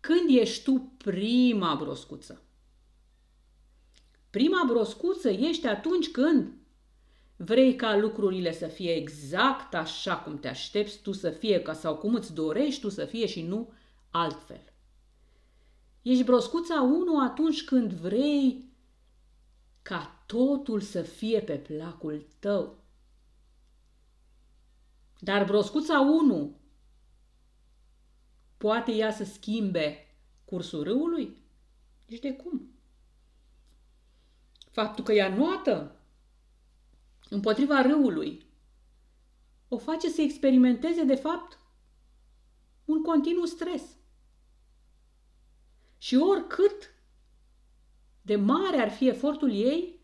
[0.00, 2.42] Când ești tu prima broscuță?
[4.30, 6.52] Prima broscuță ești atunci când
[7.40, 11.96] vrei ca lucrurile să fie exact așa cum te aștepți tu să fie ca sau
[11.96, 13.72] cum îți dorești tu să fie și nu
[14.10, 14.72] altfel.
[16.02, 18.64] Ești broscuța 1 atunci când vrei
[19.82, 22.76] ca totul să fie pe placul tău.
[25.18, 26.56] Dar broscuța 1
[28.56, 30.06] poate ea să schimbe
[30.44, 31.36] cursul râului?
[32.06, 32.70] Nici de cum.
[34.70, 35.97] Faptul că ea noată
[37.28, 38.46] împotriva râului
[39.68, 41.58] o face să experimenteze, de fapt,
[42.84, 43.82] un continuu stres.
[45.98, 46.94] Și oricât
[48.22, 50.00] de mare ar fi efortul ei,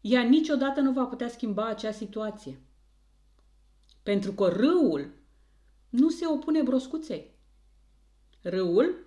[0.00, 2.60] ea niciodată nu va putea schimba acea situație.
[4.02, 5.10] Pentru că râul
[5.88, 7.30] nu se opune broscuței.
[8.42, 9.06] Râul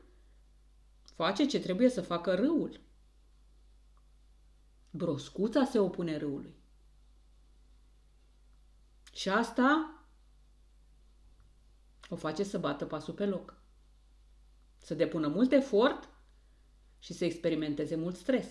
[1.15, 2.79] face ce trebuie să facă râul.
[4.91, 6.55] Broscuța se opune râului.
[9.17, 9.93] Și asta
[12.09, 13.55] o face să bată pasul pe loc.
[14.77, 16.09] Să depună mult efort
[16.99, 18.47] și să experimenteze mult stres.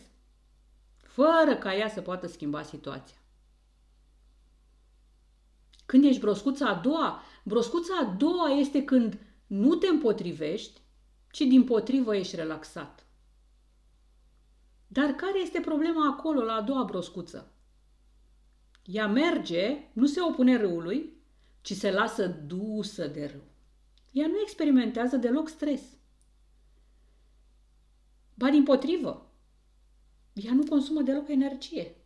[0.97, 3.17] Fără ca ea să poată schimba situația.
[5.87, 10.81] Când ești broscuța a doua, broscuța a doua este când nu te împotrivești,
[11.31, 13.07] ci din potrivă ești relaxat.
[14.87, 17.51] Dar care este problema acolo, la a doua broscuță?
[18.87, 21.13] Ea merge, nu se opune râului,
[21.61, 23.45] ci se lasă dusă de râu.
[24.13, 25.83] Ea nu experimentează deloc stres.
[28.35, 29.31] Ba din potrivă,
[30.33, 31.97] ea nu consumă deloc energie.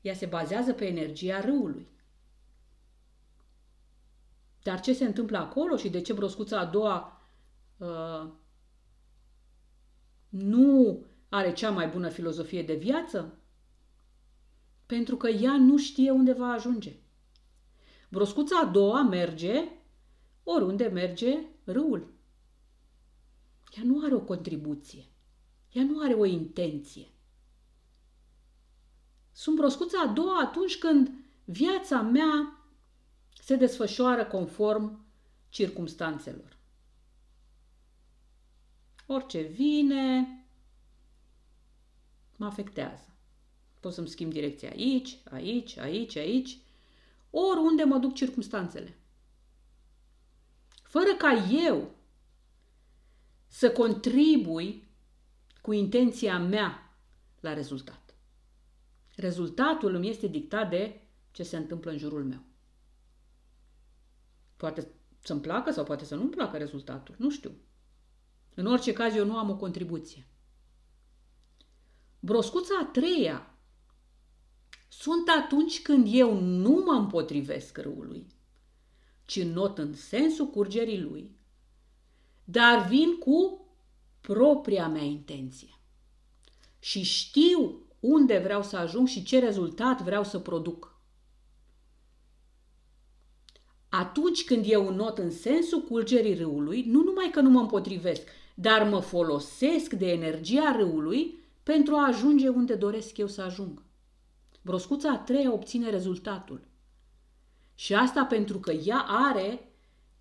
[0.00, 1.86] Ea se bazează pe energia râului.
[4.62, 7.22] Dar ce se întâmplă acolo și de ce broscuța a doua
[7.76, 8.32] uh,
[10.28, 13.38] nu are cea mai bună filozofie de viață?
[14.88, 16.96] Pentru că ea nu știe unde va ajunge.
[18.08, 19.68] Broscuța a doua merge
[20.42, 22.12] oriunde merge râul.
[23.76, 25.04] Ea nu are o contribuție.
[25.72, 27.06] Ea nu are o intenție.
[29.32, 31.10] Sunt broscuța a doua atunci când
[31.44, 32.62] viața mea
[33.42, 35.06] se desfășoară conform
[35.48, 36.56] circumstanțelor.
[39.06, 40.26] Orice vine,
[42.36, 43.07] mă afectează.
[43.88, 46.58] Pot să-mi schimb direcția aici, aici, aici, aici,
[47.30, 48.98] oriunde mă duc circumstanțele.
[50.82, 51.90] Fără ca eu
[53.46, 54.88] să contribui
[55.62, 56.96] cu intenția mea
[57.40, 58.14] la rezultat.
[59.16, 62.40] Rezultatul îmi este dictat de ce se întâmplă în jurul meu.
[64.56, 64.88] Poate
[65.22, 67.52] să-mi placă sau poate să nu-mi placă rezultatul, nu știu.
[68.54, 70.26] În orice caz, eu nu am o contribuție.
[72.20, 73.47] Broscuța a treia
[74.88, 78.26] sunt atunci când eu nu mă împotrivesc râului,
[79.24, 81.30] ci not în sensul curgerii lui,
[82.44, 83.66] dar vin cu
[84.20, 85.78] propria mea intenție.
[86.78, 90.96] Și știu unde vreau să ajung și ce rezultat vreau să produc.
[93.88, 98.22] Atunci când eu not în sensul curgerii râului, nu numai că nu mă împotrivesc,
[98.54, 103.82] dar mă folosesc de energia râului pentru a ajunge unde doresc eu să ajung.
[104.68, 106.60] Broscuța a treia obține rezultatul.
[107.74, 109.68] Și asta pentru că ea are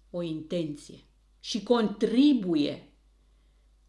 [0.10, 1.04] o intenție
[1.40, 2.94] și contribuie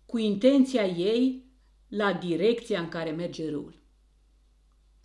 [0.07, 1.45] cu intenția ei
[1.89, 3.81] la direcția în care merge râul.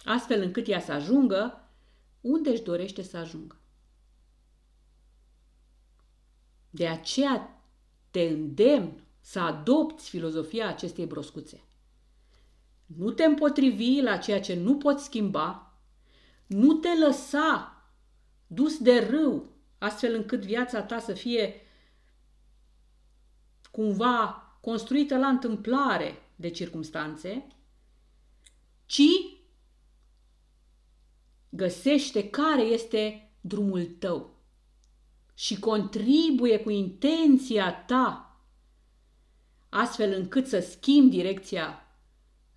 [0.03, 1.69] Astfel încât ea să ajungă
[2.21, 3.59] unde își dorește să ajungă.
[6.69, 7.63] De aceea
[8.11, 11.63] te îndemn să adopți filozofia acestei broscuțe
[12.85, 15.77] nu te împotrivi la ceea ce nu poți schimba,
[16.47, 17.77] nu te lăsa
[18.47, 21.61] dus de râu, astfel încât viața ta să fie
[23.71, 27.47] cumva construită la întâmplare de circumstanțe,
[28.85, 29.01] ci
[31.49, 34.31] găsește care este drumul tău.
[35.35, 38.37] și contribuie cu intenția ta,
[39.69, 41.82] astfel încât să schimbi direcția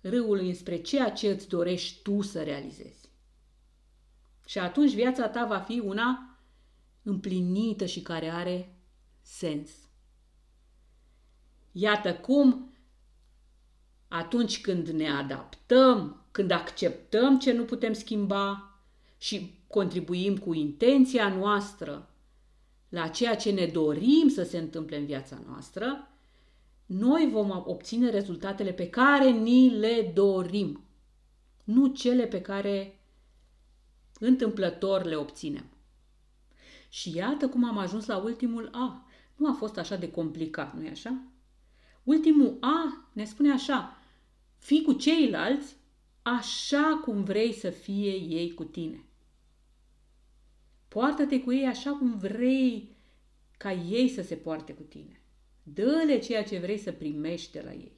[0.01, 3.09] râului înspre ceea ce îți dorești tu să realizezi.
[4.45, 6.37] Și atunci viața ta va fi una
[7.03, 8.75] împlinită și care are
[9.21, 9.71] sens.
[11.71, 12.71] Iată cum
[14.07, 18.71] atunci când ne adaptăm, când acceptăm ce nu putem schimba
[19.17, 22.09] și contribuim cu intenția noastră
[22.89, 26.11] la ceea ce ne dorim să se întâmple în viața noastră,
[26.87, 30.83] noi vom obține rezultatele pe care ni le dorim,
[31.63, 32.99] nu cele pe care
[34.19, 35.65] întâmplător le obținem.
[36.89, 39.05] Și iată cum am ajuns la ultimul A.
[39.35, 41.21] Nu a fost așa de complicat, nu-i așa?
[42.03, 43.97] Ultimul A ne spune așa,
[44.57, 45.75] fii cu ceilalți
[46.21, 49.05] așa cum vrei să fie ei cu tine.
[50.87, 52.95] Poartă-te cu ei așa cum vrei
[53.57, 55.16] ca ei să se poarte cu tine.
[55.73, 57.91] Dă-le ceea ce vrei să primești de la ei.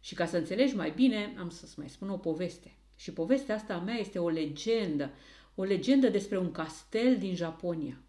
[0.00, 2.76] Și ca să înțelegi mai bine, am să-ți mai spun o poveste.
[2.96, 5.10] Și povestea asta a mea este o legendă,
[5.54, 8.02] o legendă despre un castel din Japonia.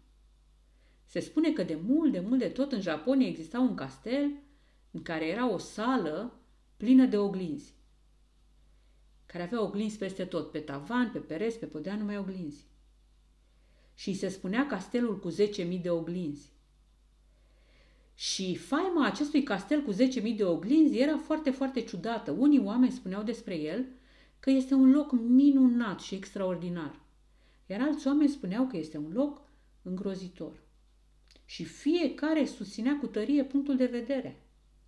[1.04, 4.30] Se spune că de mult, de mult de tot în Japonia exista un castel
[4.90, 6.40] în care era o sală
[6.76, 7.74] plină de oglinzi,
[9.26, 12.66] care avea oglinzi peste tot, pe tavan, pe pereți, pe podea, numai oglinzi.
[13.94, 16.52] Și se spunea castelul cu 10.000 de oglinzi.
[18.20, 22.30] Și faima acestui castel cu 10.000 de oglinzi era foarte, foarte ciudată.
[22.30, 23.86] Unii oameni spuneau despre el
[24.40, 27.00] că este un loc minunat și extraordinar,
[27.66, 29.42] iar alți oameni spuneau că este un loc
[29.82, 30.62] îngrozitor.
[31.44, 34.42] Și fiecare susținea cu tărie punctul de vedere.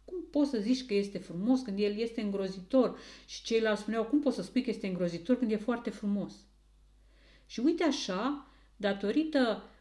[0.05, 2.99] Cum poți să zici că este frumos când el este îngrozitor?
[3.27, 6.35] Și ceilalți spuneau, cum poți să spui că este îngrozitor când e foarte frumos?
[7.47, 9.72] Și uite așa, datorită uh,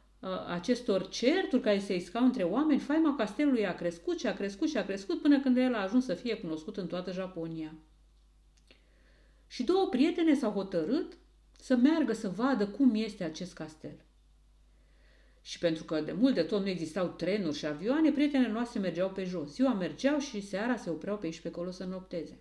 [0.48, 4.78] acestor certuri care se iscau între oameni, faima castelului a crescut și a crescut și
[4.78, 7.74] a crescut până când el a ajuns să fie cunoscut în toată Japonia.
[9.48, 11.18] Și două prietene s-au hotărât
[11.58, 14.06] să meargă să vadă cum este acest castel.
[15.42, 19.10] Și pentru că de mult de tot nu existau trenuri și avioane, prietenele noastre mergeau
[19.10, 19.54] pe jos.
[19.54, 22.40] Ziua mergeau și seara se opreau pe aici pe acolo să nopteze.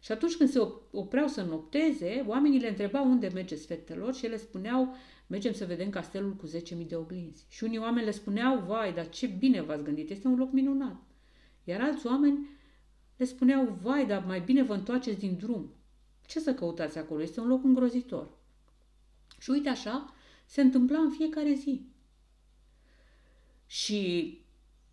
[0.00, 0.58] Și atunci când se
[0.90, 4.94] opreau să nopteze, oamenii le întrebau unde mergeți fetelor și ele spuneau,
[5.32, 7.46] mergem să vedem castelul cu 10.000 de oglinzi.
[7.48, 10.96] Și unii oameni le spuneau, vai, dar ce bine v-ați gândit, este un loc minunat.
[11.64, 12.48] Iar alți oameni
[13.16, 15.70] le spuneau, vai, dar mai bine vă întoarceți din drum.
[16.26, 17.22] Ce să căutați acolo?
[17.22, 18.28] Este un loc îngrozitor.
[19.38, 20.14] Și uite așa,
[20.46, 21.86] se întâmpla în fiecare zi.
[23.66, 24.38] Și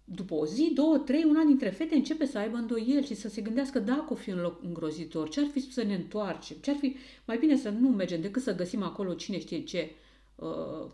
[0.03, 3.41] după o zi, două, trei, una dintre fete începe să aibă îndoieli și să se
[3.41, 6.77] gândească dacă o fi un loc îngrozitor, ce ar fi să ne întoarcem, ce ar
[6.77, 9.91] fi mai bine să nu mergem decât să găsim acolo cine știe ce
[10.39, 10.91] uh,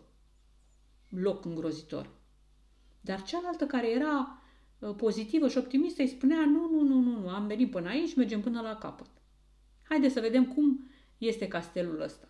[1.08, 2.10] loc îngrozitor.
[3.00, 4.42] Dar cealaltă care era
[4.78, 8.16] uh, pozitivă și optimistă îi spunea nu, nu, nu, nu, nu, am venit până aici,
[8.16, 9.10] mergem până la capăt.
[9.82, 12.28] Haideți să vedem cum este castelul ăsta.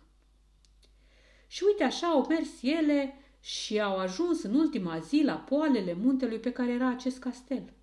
[1.47, 6.39] Și uite așa au mers ele și au ajuns în ultima zi la poalele muntelui
[6.39, 7.73] pe care era acest castel.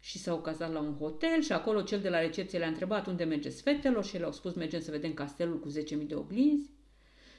[0.00, 3.24] Și s-au cazat la un hotel și acolo cel de la recepție le-a întrebat unde
[3.24, 6.70] mergeți fetelor și le-au spus mergem să vedem castelul cu 10.000 de oglinzi.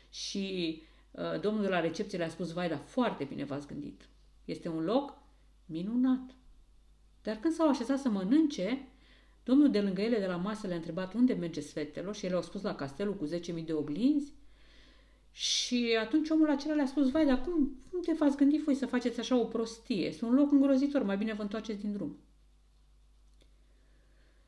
[0.09, 0.88] Și uh,
[1.41, 4.07] domnul de la recepție le-a spus, vai, dar foarte bine v-ați gândit.
[4.45, 5.17] Este un loc
[5.65, 6.35] minunat.
[7.23, 8.87] Dar când s-au așezat să mănânce,
[9.43, 12.41] domnul de lângă ele de la masă le-a întrebat unde mergeți fetelor și ele au
[12.41, 14.33] spus la castelul cu 10.000 de oglinzi
[15.31, 18.85] și atunci omul acela le-a spus, vai, dar cum, cum te v-ați gândit voi să
[18.85, 20.05] faceți așa o prostie?
[20.05, 22.17] Este un loc îngrozitor, mai bine vă întoarceți din drum.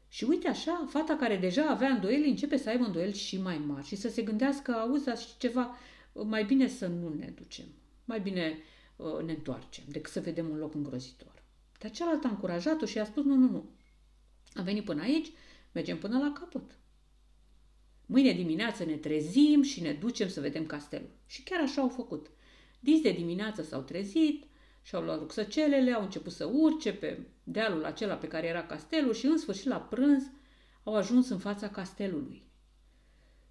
[0.07, 3.86] Și uite așa, fata care deja avea îndoieli începe să aibă îndoieli și mai mari
[3.86, 5.76] și să se gândească, auzi, și ceva,
[6.14, 7.66] mai bine să nu ne ducem,
[8.05, 8.57] mai bine
[8.95, 11.43] uh, ne întoarcem decât să vedem un loc îngrozitor.
[11.80, 13.70] Dar cealaltă a încurajat-o și a spus, nu, nu, nu,
[14.53, 15.32] am venit până aici,
[15.72, 16.78] mergem până la capăt.
[18.05, 21.09] Mâine dimineață ne trezim și ne ducem să vedem castelul.
[21.26, 22.32] Și chiar așa au făcut.
[22.80, 24.45] Dis de dimineață s-au trezit
[24.82, 29.26] și-au luat rucsăcelele, au început să urce pe dealul acela pe care era castelul și
[29.26, 30.24] în sfârșit la prânz
[30.84, 32.43] au ajuns în fața castelului.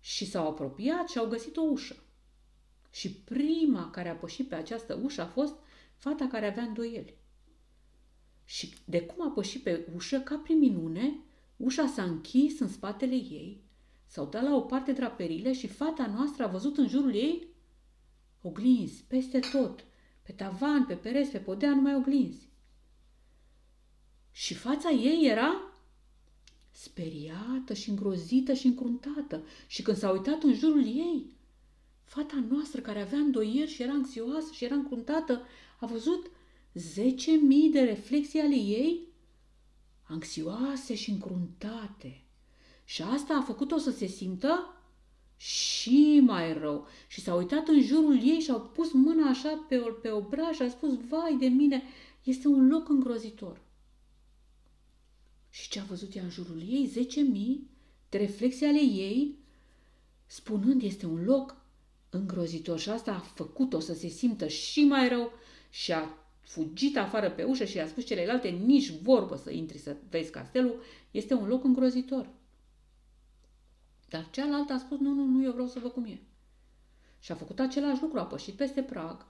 [0.01, 1.97] Și s-au apropiat și au găsit o ușă.
[2.91, 5.55] Și prima care a pășit pe această ușă a fost
[5.97, 7.15] fata care avea îndoieli.
[8.45, 11.19] Și de cum a pășit pe ușă, ca prin minune,
[11.57, 13.69] ușa s-a închis în spatele ei
[14.11, 17.47] S-au dat la o parte draperile și fata noastră a văzut în jurul ei
[18.43, 19.85] oglinzi, peste tot,
[20.23, 22.49] pe tavan, pe pereți, pe podea, numai oglinzi.
[24.31, 25.73] Și fața ei era
[26.71, 31.37] speriată și îngrozită și încruntată și când s-a uitat în jurul ei,
[32.11, 35.43] fata noastră care avea îndoieri și era anxioasă și era încruntată,
[35.81, 36.31] a văzut
[36.77, 39.09] 10.000 de reflexii ale ei
[40.03, 42.23] anxioase și încruntate.
[42.85, 44.75] Și asta a făcut-o să se simtă
[45.37, 46.87] și mai rău.
[47.09, 50.63] Și s-a uitat în jurul ei și a pus mâna așa pe, pe obraj și
[50.63, 51.83] a spus, vai de mine,
[52.23, 53.61] este un loc îngrozitor.
[55.51, 56.87] Și ce a văzut ea în jurul ei?
[56.87, 57.71] Zece mii
[58.09, 59.39] de reflexii ale ei,
[60.27, 61.60] spunând este un loc
[62.11, 62.79] îngrozitor.
[62.79, 65.33] Și asta a făcut-o să se simtă și mai rău
[65.71, 69.97] și a fugit afară pe ușă și a spus celelalte, nici vorbă să intri să
[70.09, 72.29] vezi castelul, este un loc îngrozitor.
[74.09, 76.21] Dar cealaltă a spus, nu, nu, nu, eu vreau să văd cum e.
[77.19, 79.27] Și a făcut același lucru, a pășit peste prag,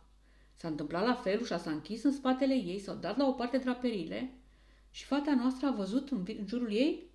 [0.56, 3.58] s-a întâmplat la fel, ușa s-a închis în spatele ei, s-au dat la o parte
[3.58, 4.32] draperile
[4.90, 7.10] și fata noastră a văzut în, în jurul ei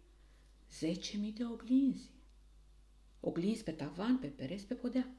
[0.83, 2.09] 10.000 de oglinzi.
[3.19, 5.09] Oglinzi pe tavan, pe pereți, pe podea.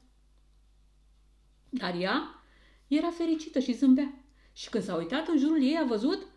[1.77, 2.43] Dar ea
[2.87, 4.23] era fericită și zâmbea.
[4.53, 6.27] Și când s-a uitat în jurul ei, a văzut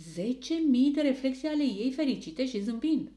[0.00, 0.20] 10.000
[0.94, 3.10] de reflexii ale ei fericite și zâmbind.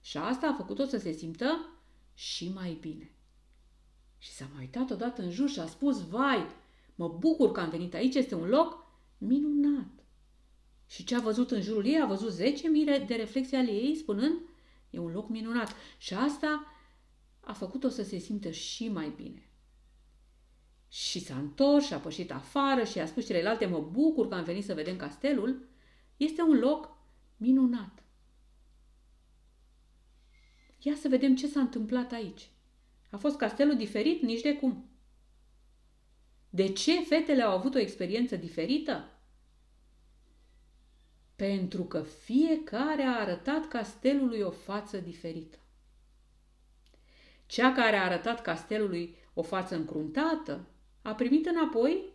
[0.00, 1.68] Și asta a făcut-o să se simtă
[2.14, 3.14] și mai bine.
[4.18, 6.46] Și s-a mai uitat odată în jur și a spus, vai,
[6.94, 8.86] mă bucur că am venit aici, este un loc
[9.18, 10.04] minunat.
[10.88, 12.00] Și ce a văzut în jurul ei?
[12.00, 14.38] A văzut 10.000 de reflexii ale ei spunând,
[14.90, 15.74] e un loc minunat.
[15.98, 16.66] Și asta
[17.40, 19.49] a făcut-o să se simtă și mai bine.
[20.92, 24.44] Și s-a întors și a pășit afară și a spus celelalte, mă bucur că am
[24.44, 25.68] venit să vedem castelul.
[26.16, 26.96] Este un loc
[27.36, 28.02] minunat.
[30.78, 32.50] Ia să vedem ce s-a întâmplat aici.
[33.10, 34.90] A fost castelul diferit nici de cum.
[36.50, 39.10] De ce fetele au avut o experiență diferită?
[41.36, 45.58] Pentru că fiecare a arătat castelului o față diferită.
[47.46, 50.66] Cea care a arătat castelului o față încruntată
[51.02, 52.12] a primit înapoi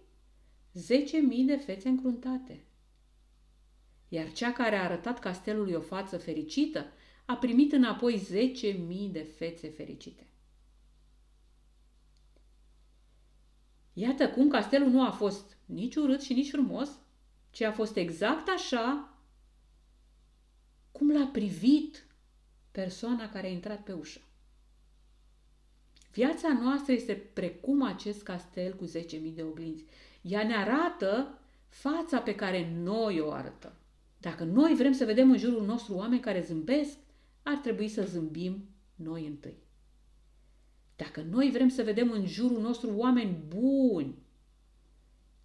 [0.73, 2.63] 10.000 de fețe încruntate.
[4.09, 6.85] Iar cea care a arătat castelului o față fericită
[7.25, 8.19] a primit înapoi
[9.07, 10.27] 10.000 de fețe fericite.
[13.93, 16.89] Iată cum castelul nu a fost nici urât și nici frumos,
[17.51, 19.17] ci a fost exact așa
[20.91, 22.05] cum l-a privit
[22.71, 24.19] persoana care a intrat pe ușă.
[26.15, 29.85] Viața noastră este precum acest castel cu 10.000 de oglinzi.
[30.21, 33.73] Ea ne arată fața pe care noi o arătăm.
[34.17, 36.97] Dacă noi vrem să vedem în jurul nostru oameni care zâmbesc,
[37.43, 39.57] ar trebui să zâmbim noi întâi.
[40.95, 44.15] Dacă noi vrem să vedem în jurul nostru oameni buni,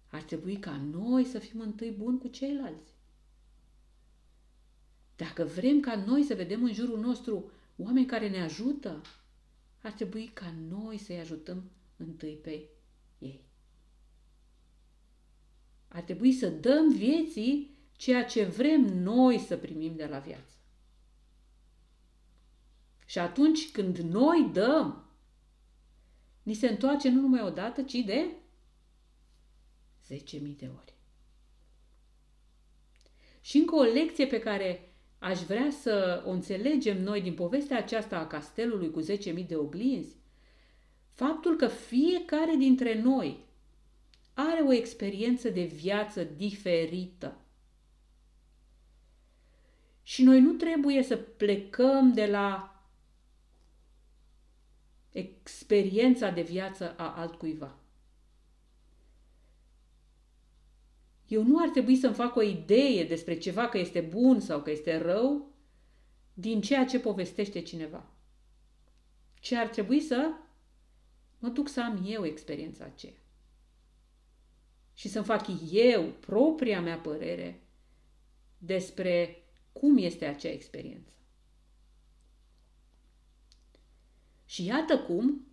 [0.07, 2.93] ar trebui ca noi să fim întâi buni cu ceilalți.
[5.15, 9.01] Dacă vrem ca noi să vedem în jurul nostru oameni care ne ajută,
[9.81, 12.69] ar trebui ca noi să-i ajutăm întâi pe
[13.19, 13.43] ei.
[15.87, 20.55] Ar trebui să dăm vieții ceea ce vrem noi să primim de la viață.
[23.05, 25.05] Și atunci când noi dăm,
[26.43, 28.35] ni se întoarce nu numai o dată, ci de
[30.13, 30.93] 10.000 de ori.
[33.41, 34.90] Și încă o lecție pe care
[35.21, 40.15] aș vrea să o înțelegem noi din povestea aceasta a castelului cu 10.000 de oglinzi,
[41.11, 43.45] faptul că fiecare dintre noi
[44.33, 47.37] are o experiență de viață diferită.
[50.03, 52.81] Și noi nu trebuie să plecăm de la
[55.11, 57.80] experiența de viață a altcuiva.
[61.31, 64.71] Eu nu ar trebui să-mi fac o idee despre ceva că este bun sau că
[64.71, 65.51] este rău
[66.33, 68.11] din ceea ce povestește cineva.
[69.39, 70.31] Ce ar trebui să
[71.39, 73.21] mă duc să am eu experiența aceea.
[74.93, 77.61] Și să-mi fac eu propria mea părere
[78.57, 81.13] despre cum este acea experiență.
[84.45, 85.47] Și iată cum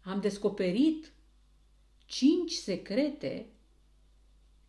[0.00, 1.12] am descoperit
[2.06, 3.46] cinci secrete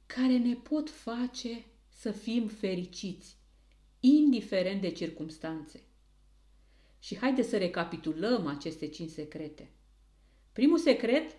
[0.08, 3.36] care ne pot face să fim fericiți,
[4.00, 5.82] indiferent de circumstanțe.
[7.00, 9.70] Și haide să recapitulăm aceste cinci secrete.
[10.54, 11.38] Primul secret,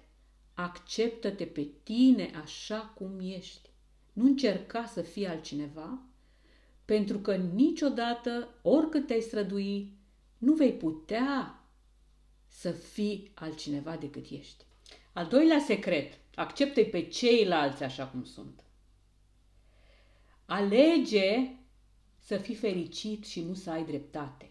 [0.54, 3.70] acceptă-te pe tine așa cum ești.
[4.12, 6.02] Nu încerca să fii altcineva,
[6.84, 9.92] pentru că niciodată, oricât te-ai strădui,
[10.38, 11.62] nu vei putea
[12.48, 14.64] să fii altcineva decât ești.
[15.12, 18.64] Al doilea secret, acceptă pe ceilalți așa cum sunt.
[20.44, 21.56] Alege
[22.18, 24.50] să fii fericit și nu să ai dreptate.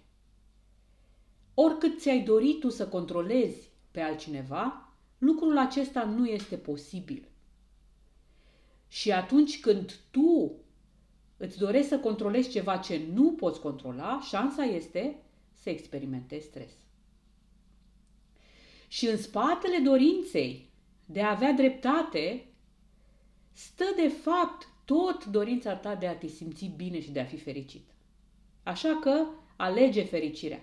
[1.53, 7.27] Oricât ți-ai dorit tu să controlezi pe altcineva, lucrul acesta nu este posibil.
[8.87, 10.55] Și atunci când tu
[11.37, 15.23] îți dorești să controlezi ceva ce nu poți controla, șansa este
[15.53, 16.71] să experimentezi stres.
[18.87, 20.66] Și în spatele dorinței
[21.09, 22.45] de a avea dreptate
[23.53, 27.37] stă de fapt tot dorința ta de a te simți bine și de a fi
[27.37, 27.89] fericit.
[28.63, 30.61] Așa că alege fericirea.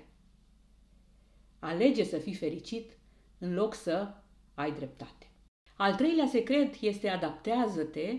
[1.59, 2.99] Alege să fii fericit
[3.39, 4.15] în loc să
[4.55, 5.31] ai dreptate.
[5.77, 8.17] Al treilea secret este adaptează-te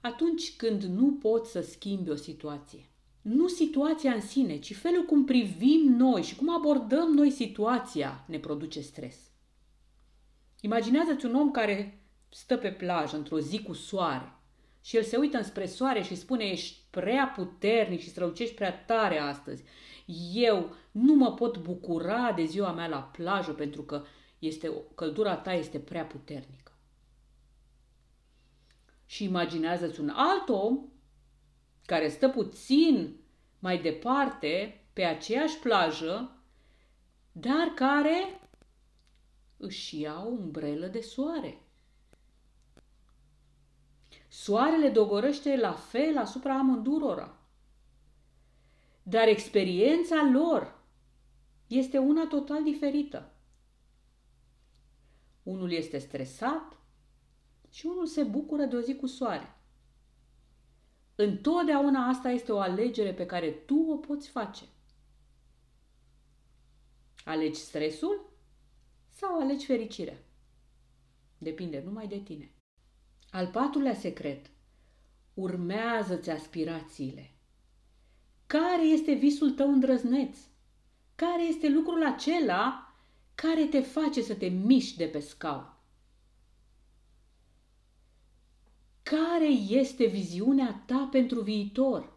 [0.00, 2.90] atunci când nu poți să schimbi o situație.
[3.22, 8.38] Nu situația în sine, ci felul cum privim noi și cum abordăm noi situația ne
[8.38, 9.30] produce stres.
[10.66, 14.32] Imaginează-ți un om care stă pe plajă într-o zi cu soare
[14.82, 19.18] și el se uită înspre soare și spune ești prea puternic și strălucești prea tare
[19.18, 19.64] astăzi.
[20.32, 24.04] Eu nu mă pot bucura de ziua mea la plajă pentru că
[24.38, 26.72] este, căldura ta este prea puternică.
[29.06, 30.78] Și imaginează-ți un alt om
[31.84, 33.16] care stă puțin
[33.58, 36.40] mai departe pe aceeași plajă,
[37.32, 38.40] dar care
[39.56, 41.60] își ia o umbrelă de soare.
[44.28, 47.38] Soarele dogorăște la fel asupra amândurora.
[49.02, 50.78] Dar experiența lor
[51.66, 53.30] este una total diferită.
[55.42, 56.76] Unul este stresat
[57.70, 59.56] și unul se bucură de o zi cu soare.
[61.14, 64.64] Întotdeauna asta este o alegere pe care tu o poți face.
[67.24, 68.30] Alegi stresul
[69.18, 70.18] sau alegi fericirea?
[71.38, 72.50] Depinde numai de tine.
[73.30, 74.50] Al patrulea secret.
[75.34, 77.30] Urmează-ți aspirațiile.
[78.46, 80.38] Care este visul tău îndrăzneț?
[81.14, 82.94] Care este lucrul acela
[83.34, 85.74] care te face să te miști de pe scaun?
[89.02, 92.12] Care este viziunea ta pentru viitor?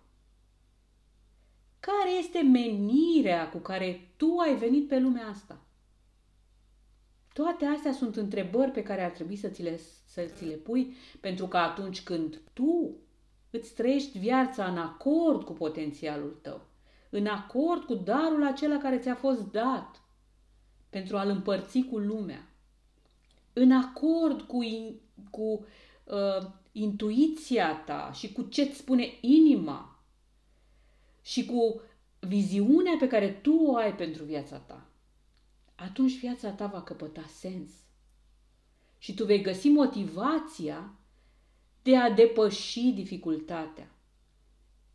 [1.79, 5.63] Care este menirea cu care tu ai venit pe lumea asta?
[7.33, 10.95] Toate astea sunt întrebări pe care ar trebui să ți le, să ți le pui,
[11.19, 12.95] pentru că atunci când tu
[13.49, 16.61] îți trăiești viața în acord cu potențialul tău,
[17.09, 20.01] în acord cu darul acela care ți-a fost dat
[20.89, 22.49] pentru a-l împărți cu lumea,
[23.53, 24.99] în acord cu, in,
[25.29, 25.65] cu
[26.03, 29.99] uh, intuiția ta și cu ce-ți spune inima
[31.21, 31.81] și cu
[32.19, 34.88] viziunea pe care tu o ai pentru viața ta
[35.79, 37.69] atunci viața ta va căpăta sens.
[38.97, 40.93] Și tu vei găsi motivația
[41.81, 43.91] de a depăși dificultatea.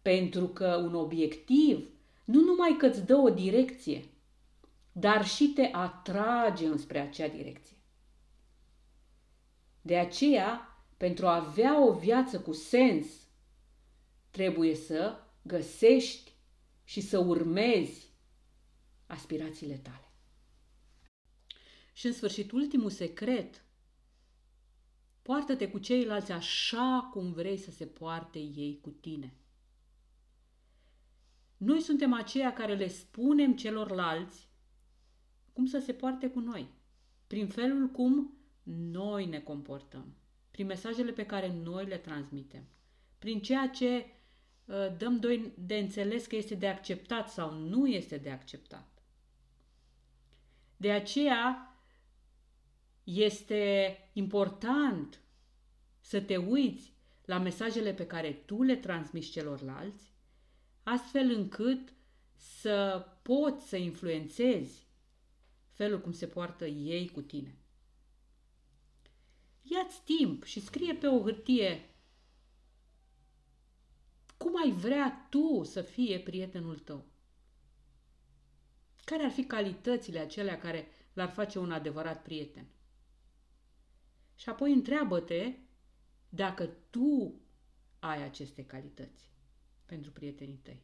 [0.03, 1.89] Pentru că un obiectiv
[2.25, 4.05] nu numai că îți dă o direcție,
[4.93, 7.77] dar și te atrage înspre acea direcție.
[9.83, 13.07] De aceea, pentru a avea o viață cu sens,
[14.31, 16.33] trebuie să găsești
[16.85, 18.07] și să urmezi
[19.07, 20.04] aspirațiile tale.
[21.95, 23.65] Și în sfârșit, ultimul secret,
[25.23, 29.35] poartă-te cu ceilalți așa cum vrei să se poarte ei cu tine.
[31.57, 34.49] Noi suntem aceia care le spunem celorlalți
[35.53, 36.69] cum să se poarte cu noi,
[37.27, 40.17] prin felul cum noi ne comportăm,
[40.51, 42.65] prin mesajele pe care noi le transmitem,
[43.19, 44.07] prin ceea ce
[44.65, 45.21] uh, dăm
[45.55, 49.03] de înțeles că este de acceptat sau nu este de acceptat.
[50.77, 51.74] De aceea,
[53.05, 55.21] este important
[56.01, 56.93] să te uiți
[57.25, 60.13] la mesajele pe care tu le transmiți celorlalți,
[60.83, 61.93] astfel încât
[62.37, 64.87] să poți să influențezi
[65.71, 67.59] felul cum se poartă ei cu tine.
[69.63, 71.89] Ia-ți timp și scrie pe o hârtie
[74.37, 77.05] cum ai vrea tu să fie prietenul tău.
[79.05, 82.67] Care ar fi calitățile acelea care l-ar face un adevărat prieten?
[84.35, 85.57] Și apoi întreabă-te
[86.29, 87.41] dacă tu
[87.99, 89.31] ai aceste calități
[89.87, 90.83] pentru prietenii tăi.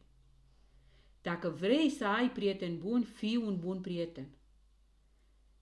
[1.21, 4.29] Dacă vrei să ai prieteni buni, fii un bun prieten.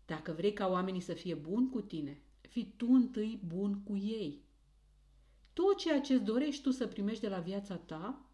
[0.05, 4.43] Dacă vrei ca oamenii să fie buni cu tine, fii tu întâi bun cu ei.
[5.53, 8.25] Tot ceea ce îți dorești tu să primești de la viața ta,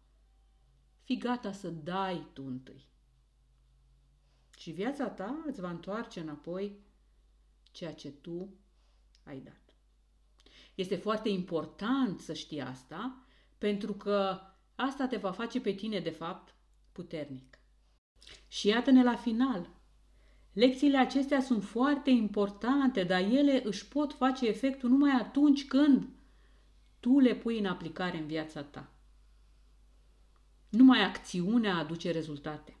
[1.02, 2.88] fii gata să dai tu întâi.
[4.58, 6.80] Și viața ta îți va întoarce înapoi
[7.70, 8.54] ceea ce tu
[9.26, 9.74] ai dat.
[10.74, 13.26] Este foarte important să știi asta,
[13.58, 14.40] pentru că
[14.74, 16.54] asta te va face pe tine, de fapt,
[16.92, 17.58] puternic.
[18.48, 19.70] Și iată-ne la final.
[20.52, 26.08] Lecțiile acestea sunt foarte importante, dar ele își pot face efectul numai atunci când
[27.00, 28.90] tu le pui în aplicare în viața ta.
[30.68, 32.76] Numai acțiunea aduce rezultate.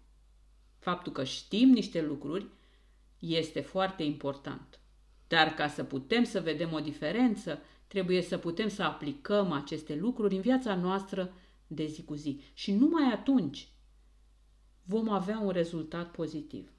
[0.78, 2.46] Faptul că știm niște lucruri
[3.18, 4.80] este foarte important.
[5.28, 10.34] Dar ca să putem să vedem o diferență, trebuie să putem să aplicăm aceste lucruri
[10.34, 11.32] în viața noastră
[11.66, 12.40] de zi cu zi.
[12.54, 13.68] Și numai atunci
[14.84, 16.70] vom avea un rezultat pozitiv.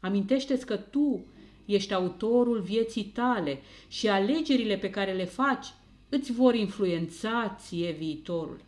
[0.00, 1.24] Amintește-ți că tu
[1.64, 5.66] ești autorul vieții tale și alegerile pe care le faci
[6.08, 8.60] îți vor influența ție viitorul.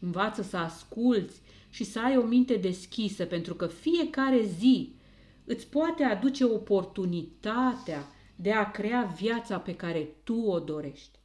[0.00, 1.40] Învață să asculți
[1.70, 4.92] și să ai o minte deschisă, pentru că fiecare zi
[5.48, 11.18] îți poate aduce oportunitatea de a crea viața pe care tu o dorești.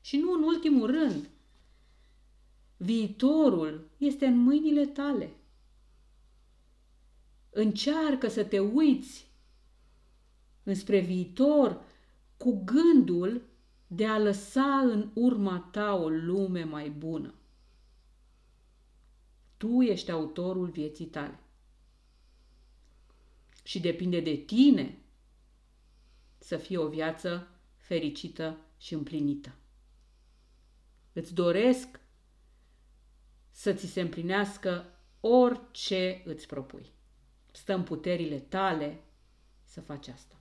[0.00, 1.28] Și nu în ultimul rând,
[2.76, 5.30] viitorul este în mâinile tale.
[7.50, 9.30] Încearcă să te uiți
[10.62, 11.82] înspre viitor
[12.36, 13.42] cu gândul
[13.86, 17.34] de a lăsa în urma ta o lume mai bună.
[19.56, 21.38] Tu ești autorul vieții tale.
[23.62, 24.98] Și depinde de tine
[26.38, 29.54] să fie o viață fericită și împlinită.
[31.12, 32.00] Îți doresc
[33.50, 36.92] să ți se împlinească orice îți propui.
[37.50, 39.00] Stă în puterile tale
[39.64, 40.39] să faci asta.